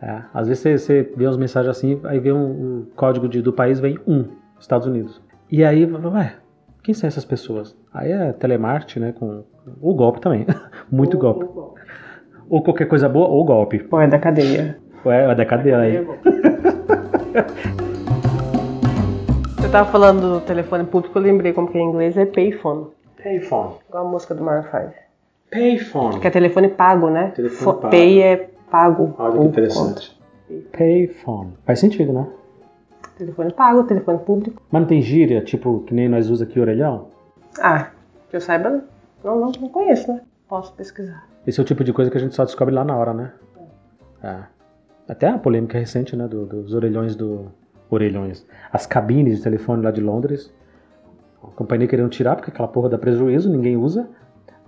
É, 0.00 0.22
às 0.32 0.46
vezes 0.46 0.62
você, 0.62 0.78
você 0.78 1.12
vê 1.16 1.26
umas 1.26 1.36
mensagens 1.36 1.76
assim, 1.76 2.00
aí 2.04 2.20
vê 2.20 2.32
um, 2.32 2.82
o 2.82 2.86
código 2.94 3.28
de, 3.28 3.42
do 3.42 3.52
país, 3.52 3.80
vem 3.80 3.98
1, 4.06 4.24
Estados 4.60 4.86
Unidos. 4.86 5.20
E 5.50 5.64
aí, 5.64 5.84
ué, 5.84 6.36
quem 6.84 6.94
são 6.94 7.08
essas 7.08 7.24
pessoas? 7.24 7.76
Aí 7.92 8.12
é 8.12 8.32
telemarketing, 8.32 9.00
né? 9.00 9.12
Com 9.12 9.42
o 9.80 9.94
golpe 9.94 10.20
também. 10.20 10.46
Muito 10.88 11.18
golpe. 11.18 11.44
golpe. 11.44 11.80
Ou 12.48 12.62
qualquer 12.62 12.86
coisa 12.86 13.08
boa, 13.08 13.26
ou 13.26 13.44
golpe. 13.44 13.84
Ou 13.90 14.00
é 14.00 14.06
da 14.06 14.20
cadeia. 14.20 14.78
Ué, 15.04 15.34
da 15.34 15.44
cadeira 15.44 15.80
aí. 15.80 16.06
Você 19.56 19.68
tava 19.72 19.90
falando 19.90 20.38
do 20.38 20.40
telefone 20.42 20.84
público, 20.84 21.18
eu 21.18 21.22
lembrei 21.22 21.52
como 21.52 21.68
que 21.68 21.78
é 21.78 21.80
em 21.80 21.88
inglês, 21.88 22.16
é 22.16 22.24
payphone. 22.26 22.86
Payphone. 23.20 23.74
Igual 23.88 24.06
a 24.06 24.08
música 24.08 24.36
do 24.36 24.44
Maroon 24.44 24.62
5. 24.62 25.05
Payphone. 25.50 26.20
Que 26.20 26.26
é 26.26 26.30
telefone 26.30 26.68
pago, 26.68 27.08
né? 27.10 27.30
Telefone 27.30 27.76
pago. 27.80 27.90
Pay 27.90 28.22
é 28.22 28.36
pago. 28.70 29.14
Olha 29.18 29.38
que 29.38 29.44
interessante. 29.44 30.20
Payphone. 30.76 31.52
Faz 31.64 31.78
sentido, 31.78 32.12
né? 32.12 32.26
Telefone 33.16 33.52
pago, 33.52 33.84
telefone 33.84 34.18
público. 34.18 34.62
Mas 34.70 34.80
não 34.82 34.88
tem 34.88 35.00
gíria, 35.00 35.40
tipo, 35.42 35.80
que 35.80 35.94
nem 35.94 36.08
nós 36.08 36.28
usa 36.28 36.44
aqui 36.44 36.60
orelhão? 36.60 37.08
Ah, 37.60 37.88
que 38.28 38.36
eu 38.36 38.40
saiba, 38.40 38.82
não, 39.24 39.40
não, 39.40 39.52
não 39.52 39.68
conheço, 39.68 40.12
né? 40.12 40.20
Posso 40.48 40.72
pesquisar. 40.74 41.26
Esse 41.46 41.58
é 41.58 41.62
o 41.62 41.66
tipo 41.66 41.82
de 41.82 41.92
coisa 41.92 42.10
que 42.10 42.18
a 42.18 42.20
gente 42.20 42.34
só 42.34 42.44
descobre 42.44 42.74
lá 42.74 42.84
na 42.84 42.96
hora, 42.96 43.14
né? 43.14 43.32
É. 44.22 44.36
Até 45.08 45.28
a 45.28 45.38
polêmica 45.38 45.78
recente, 45.78 46.14
né? 46.16 46.26
do- 46.26 46.46
dos 46.46 46.74
orelhões 46.74 47.14
do. 47.16 47.46
Orelhões. 47.88 48.44
As 48.72 48.84
cabines 48.84 49.36
de 49.38 49.42
telefone 49.44 49.82
lá 49.82 49.92
de 49.92 50.00
Londres. 50.00 50.52
A 51.42 51.46
companhia 51.48 51.86
querendo 51.86 52.08
tirar, 52.08 52.34
porque 52.34 52.50
aquela 52.50 52.66
porra 52.66 52.88
dá 52.88 52.98
prejuízo, 52.98 53.48
ninguém 53.48 53.76
usa. 53.76 54.08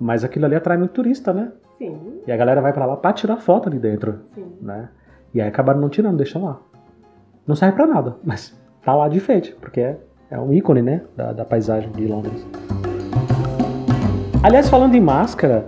Mas 0.01 0.25
aquilo 0.25 0.47
ali 0.47 0.55
atrai 0.55 0.77
muito 0.79 0.93
turista, 0.93 1.33
né? 1.33 1.53
Sim, 1.79 1.97
E 2.27 2.33
a 2.33 2.37
galera 2.37 2.61
vai 2.61 2.73
pra 2.73 2.87
lá 2.87 2.97
pra 2.97 3.13
tirar 3.13 3.37
foto 3.37 3.69
ali 3.69 3.79
dentro, 3.79 4.21
sim. 4.35 4.47
né? 4.61 4.89
E 5.35 5.41
aí 5.41 5.49
acabaram 5.49 5.81
não 5.81 5.89
tirando, 5.89 6.17
deixam 6.17 6.45
lá. 6.45 6.61
Não 7.47 7.55
serve 7.55 7.77
pra 7.77 7.87
nada, 7.87 8.17
mas 8.25 8.59
tá 8.85 8.95
lá 8.95 9.09
de 9.09 9.19
enfeite, 9.19 9.57
porque 9.61 9.81
é, 9.81 9.99
é 10.31 10.39
um 10.39 10.53
ícone, 10.53 10.83
né? 10.83 11.03
Da, 11.17 11.33
da 11.33 11.45
paisagem 11.45 11.91
de 11.93 12.07
Londres. 12.07 12.47
Aliás, 14.43 14.69
falando 14.69 14.95
em 14.95 15.01
máscara, 15.01 15.67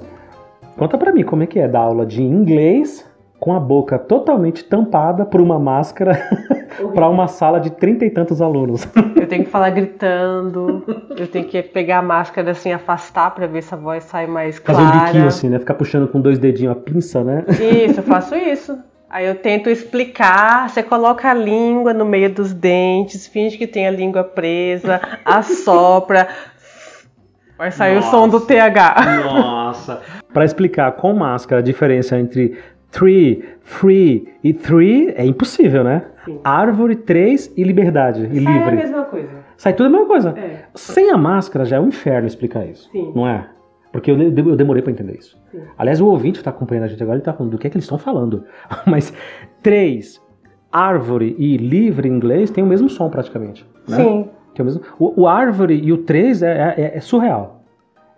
conta 0.78 0.96
pra 0.96 1.12
mim 1.12 1.24
como 1.24 1.42
é 1.42 1.46
que 1.46 1.58
é 1.58 1.66
dar 1.68 1.80
aula 1.80 2.06
de 2.06 2.22
inglês 2.22 3.08
com 3.38 3.52
a 3.52 3.60
boca 3.60 3.98
totalmente 3.98 4.64
tampada 4.64 5.24
por 5.24 5.40
uma 5.40 5.58
máscara 5.58 6.12
pra 6.94 7.08
uma 7.08 7.26
sala 7.28 7.60
de 7.60 7.70
trinta 7.70 8.04
e 8.04 8.10
tantos 8.10 8.40
alunos. 8.40 8.86
Eu 9.16 9.26
tenho 9.26 9.44
que 9.44 9.50
falar 9.50 9.70
gritando, 9.70 10.84
eu 11.16 11.26
tenho 11.28 11.44
que 11.44 11.62
pegar 11.62 11.98
a 11.98 12.02
máscara 12.02 12.50
assim, 12.50 12.72
afastar 12.72 13.30
pra 13.32 13.46
ver 13.46 13.62
se 13.62 13.72
a 13.72 13.76
voz 13.76 14.02
sai 14.04 14.26
mais 14.26 14.58
Fazer 14.58 14.80
clara. 14.80 14.96
um 14.96 15.04
biquinho 15.04 15.26
assim, 15.26 15.48
né? 15.48 15.58
Ficar 15.58 15.74
puxando 15.74 16.08
com 16.08 16.20
dois 16.20 16.38
dedinhos 16.38 16.72
a 16.72 16.80
pinça, 16.80 17.22
né? 17.22 17.44
Isso, 17.48 18.00
eu 18.00 18.04
faço 18.04 18.34
isso. 18.34 18.76
Aí 19.08 19.26
eu 19.26 19.34
tento 19.36 19.68
explicar, 19.68 20.68
você 20.68 20.82
coloca 20.82 21.28
a 21.28 21.34
língua 21.34 21.92
no 21.92 22.04
meio 22.04 22.32
dos 22.32 22.52
dentes, 22.52 23.26
finge 23.26 23.58
que 23.58 23.66
tem 23.66 23.86
a 23.86 23.90
língua 23.90 24.22
presa, 24.24 25.00
assopra, 25.24 26.28
vai 27.58 27.70
sair 27.70 27.98
o 27.98 28.02
som 28.02 28.28
do 28.28 28.38
Nossa. 28.38 28.46
TH. 28.46 28.94
Nossa! 29.24 30.00
Para 30.32 30.44
explicar 30.44 30.92
com 30.92 31.12
máscara 31.12 31.60
a 31.60 31.64
diferença 31.64 32.18
entre 32.18 32.56
tree, 32.90 33.44
free 33.62 34.28
e 34.42 34.52
three 34.52 35.12
é 35.16 35.24
impossível, 35.24 35.84
né? 35.84 36.04
Sim. 36.24 36.38
Árvore, 36.44 36.96
três 36.96 37.52
e 37.56 37.62
liberdade 37.64 38.22
e 38.32 38.44
É 38.44 38.48
a 38.48 38.52
livre. 38.58 38.76
mesma 38.76 39.04
coisa. 39.04 39.28
Sai 39.56 39.72
tudo 39.74 39.86
a 39.86 39.90
mesma 39.90 40.06
coisa. 40.06 40.30
É. 40.38 40.64
Sem 40.74 41.10
a 41.10 41.16
máscara 41.16 41.64
já 41.64 41.76
é 41.76 41.80
um 41.80 41.88
inferno 41.88 42.26
explicar 42.26 42.64
isso. 42.66 42.90
Sim. 42.90 43.12
Não 43.14 43.26
é? 43.26 43.46
Porque 43.92 44.10
eu, 44.10 44.16
de- 44.30 44.40
eu 44.48 44.56
demorei 44.56 44.82
para 44.82 44.92
entender 44.92 45.16
isso. 45.18 45.36
Sim. 45.50 45.60
Aliás, 45.76 46.00
o 46.00 46.06
ouvinte 46.06 46.38
que 46.38 46.44
tá 46.44 46.50
acompanhando 46.50 46.84
a 46.84 46.88
gente 46.88 47.02
agora, 47.02 47.16
ele 47.18 47.24
tá 47.24 47.32
falando 47.32 47.52
do 47.52 47.58
que 47.58 47.66
é 47.66 47.70
que 47.70 47.76
eles 47.76 47.84
estão 47.84 47.98
falando. 47.98 48.44
Mas 48.86 49.12
três, 49.62 50.20
árvore 50.72 51.34
e 51.38 51.56
livre 51.56 52.08
em 52.08 52.12
inglês 52.12 52.50
tem 52.50 52.62
o 52.62 52.66
mesmo 52.66 52.88
som 52.88 53.08
praticamente. 53.10 53.66
Né? 53.88 53.96
Sim. 53.96 54.28
É 54.56 54.62
o, 54.62 54.64
mesmo, 54.64 54.82
o, 54.98 55.22
o 55.22 55.26
árvore 55.26 55.80
e 55.82 55.90
o 55.92 55.98
três 55.98 56.42
é, 56.42 56.74
é- 56.76 56.96
é 56.96 57.00
surreal. 57.00 57.62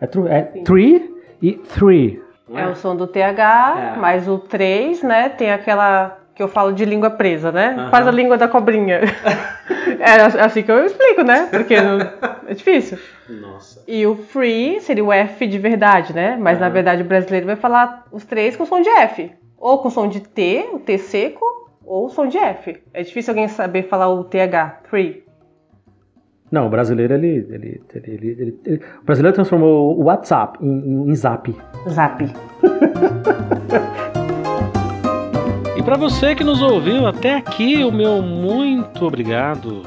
É, 0.00 0.06
tru- 0.06 0.26
é 0.26 0.42
tree 0.42 1.08
e 1.40 1.52
three. 1.52 2.20
É 2.54 2.66
o 2.68 2.74
som 2.76 2.94
do 2.96 3.06
TH, 3.06 3.94
É. 3.96 3.98
mas 3.98 4.28
o 4.28 4.38
3, 4.38 5.02
né, 5.02 5.28
tem 5.28 5.50
aquela 5.52 6.18
que 6.34 6.42
eu 6.42 6.48
falo 6.48 6.72
de 6.72 6.84
língua 6.84 7.10
presa, 7.10 7.52
né? 7.52 7.74
Aham. 7.78 7.90
Faz 7.90 8.08
a 8.08 8.10
língua 8.10 8.38
da 8.38 8.48
cobrinha. 8.48 9.00
é 10.00 10.42
assim 10.42 10.62
que 10.62 10.70
eu 10.72 10.84
explico, 10.86 11.22
né? 11.22 11.48
Porque 11.50 11.78
não- 11.80 11.98
é 12.46 12.54
difícil. 12.54 12.98
Nossa. 13.28 13.82
E 13.86 14.06
o 14.06 14.16
free 14.16 14.80
seria 14.80 15.04
o 15.04 15.12
F 15.12 15.46
de 15.46 15.58
verdade, 15.58 16.14
né? 16.14 16.36
Mas 16.40 16.58
na 16.58 16.66
Aham. 16.66 16.72
verdade 16.72 17.02
o 17.02 17.06
brasileiro 17.06 17.46
vai 17.46 17.56
falar 17.56 18.04
os 18.10 18.24
três 18.24 18.56
com 18.56 18.64
som 18.64 18.80
de 18.80 18.88
F. 18.88 19.30
Ou 19.58 19.78
com 19.78 19.90
som 19.90 20.08
de 20.08 20.20
T, 20.20 20.68
o 20.72 20.78
T 20.78 20.96
seco, 20.98 21.44
ou 21.84 22.08
som 22.08 22.26
de 22.26 22.38
F. 22.38 22.82
É 22.94 23.02
difícil 23.02 23.32
alguém 23.32 23.48
saber 23.48 23.84
falar 23.84 24.08
o 24.08 24.24
TH, 24.24 24.80
free. 24.84 25.22
Não, 26.52 26.66
o 26.66 26.68
brasileiro, 26.68 27.14
ele, 27.14 27.26
ele, 27.28 27.48
ele, 27.50 27.80
ele- 27.94 28.26
ele- 28.38 28.58
ele- 28.66 28.80
O 29.00 29.04
brasileiro 29.06 29.34
transformou 29.34 29.98
o 29.98 30.04
WhatsApp 30.04 30.58
em, 30.62 30.68
em- 30.68 31.10
em 31.10 31.14
zap. 31.14 31.52
Zap. 31.88 32.24
E 35.76 35.82
para 35.82 35.96
você 35.96 36.34
que 36.34 36.44
nos 36.44 36.60
ouviu 36.62 37.06
até 37.06 37.34
aqui, 37.36 37.82
o 37.82 37.90
meu 37.90 38.22
muito 38.22 39.04
obrigado. 39.04 39.82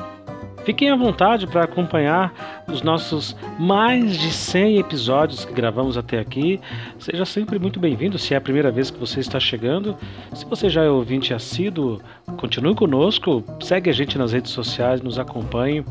Fiquem 0.65 0.89
à 0.89 0.95
vontade 0.95 1.45
para 1.45 1.63
acompanhar 1.63 2.63
os 2.67 2.81
nossos 2.81 3.37
mais 3.59 4.17
de 4.17 4.31
100 4.33 4.79
episódios 4.79 5.45
que 5.45 5.53
gravamos 5.53 5.95
até 5.95 6.17
aqui. 6.19 6.59
Seja 6.97 7.23
sempre 7.23 7.59
muito 7.59 7.79
bem-vindo 7.79 8.17
se 8.17 8.33
é 8.33 8.37
a 8.37 8.41
primeira 8.41 8.71
vez 8.71 8.89
que 8.89 8.99
você 8.99 9.19
está 9.19 9.39
chegando. 9.39 9.95
Se 10.33 10.43
você 10.45 10.67
já 10.67 10.83
é 10.83 10.89
ouvinte 10.89 11.33
assíduo, 11.35 12.01
continue 12.37 12.73
conosco, 12.73 13.43
segue 13.61 13.89
a 13.91 13.93
gente 13.93 14.17
nas 14.17 14.31
redes 14.33 14.51
sociais, 14.51 15.01
nos 15.03 15.19
acompanhe. 15.19 15.85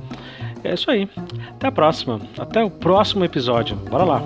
É 0.64 0.74
isso 0.74 0.90
aí. 0.90 1.08
Até 1.50 1.68
a 1.68 1.72
próxima. 1.72 2.20
Até 2.38 2.64
o 2.64 2.70
próximo 2.70 3.24
episódio. 3.24 3.76
Bora 3.76 4.04
lá. 4.04 4.22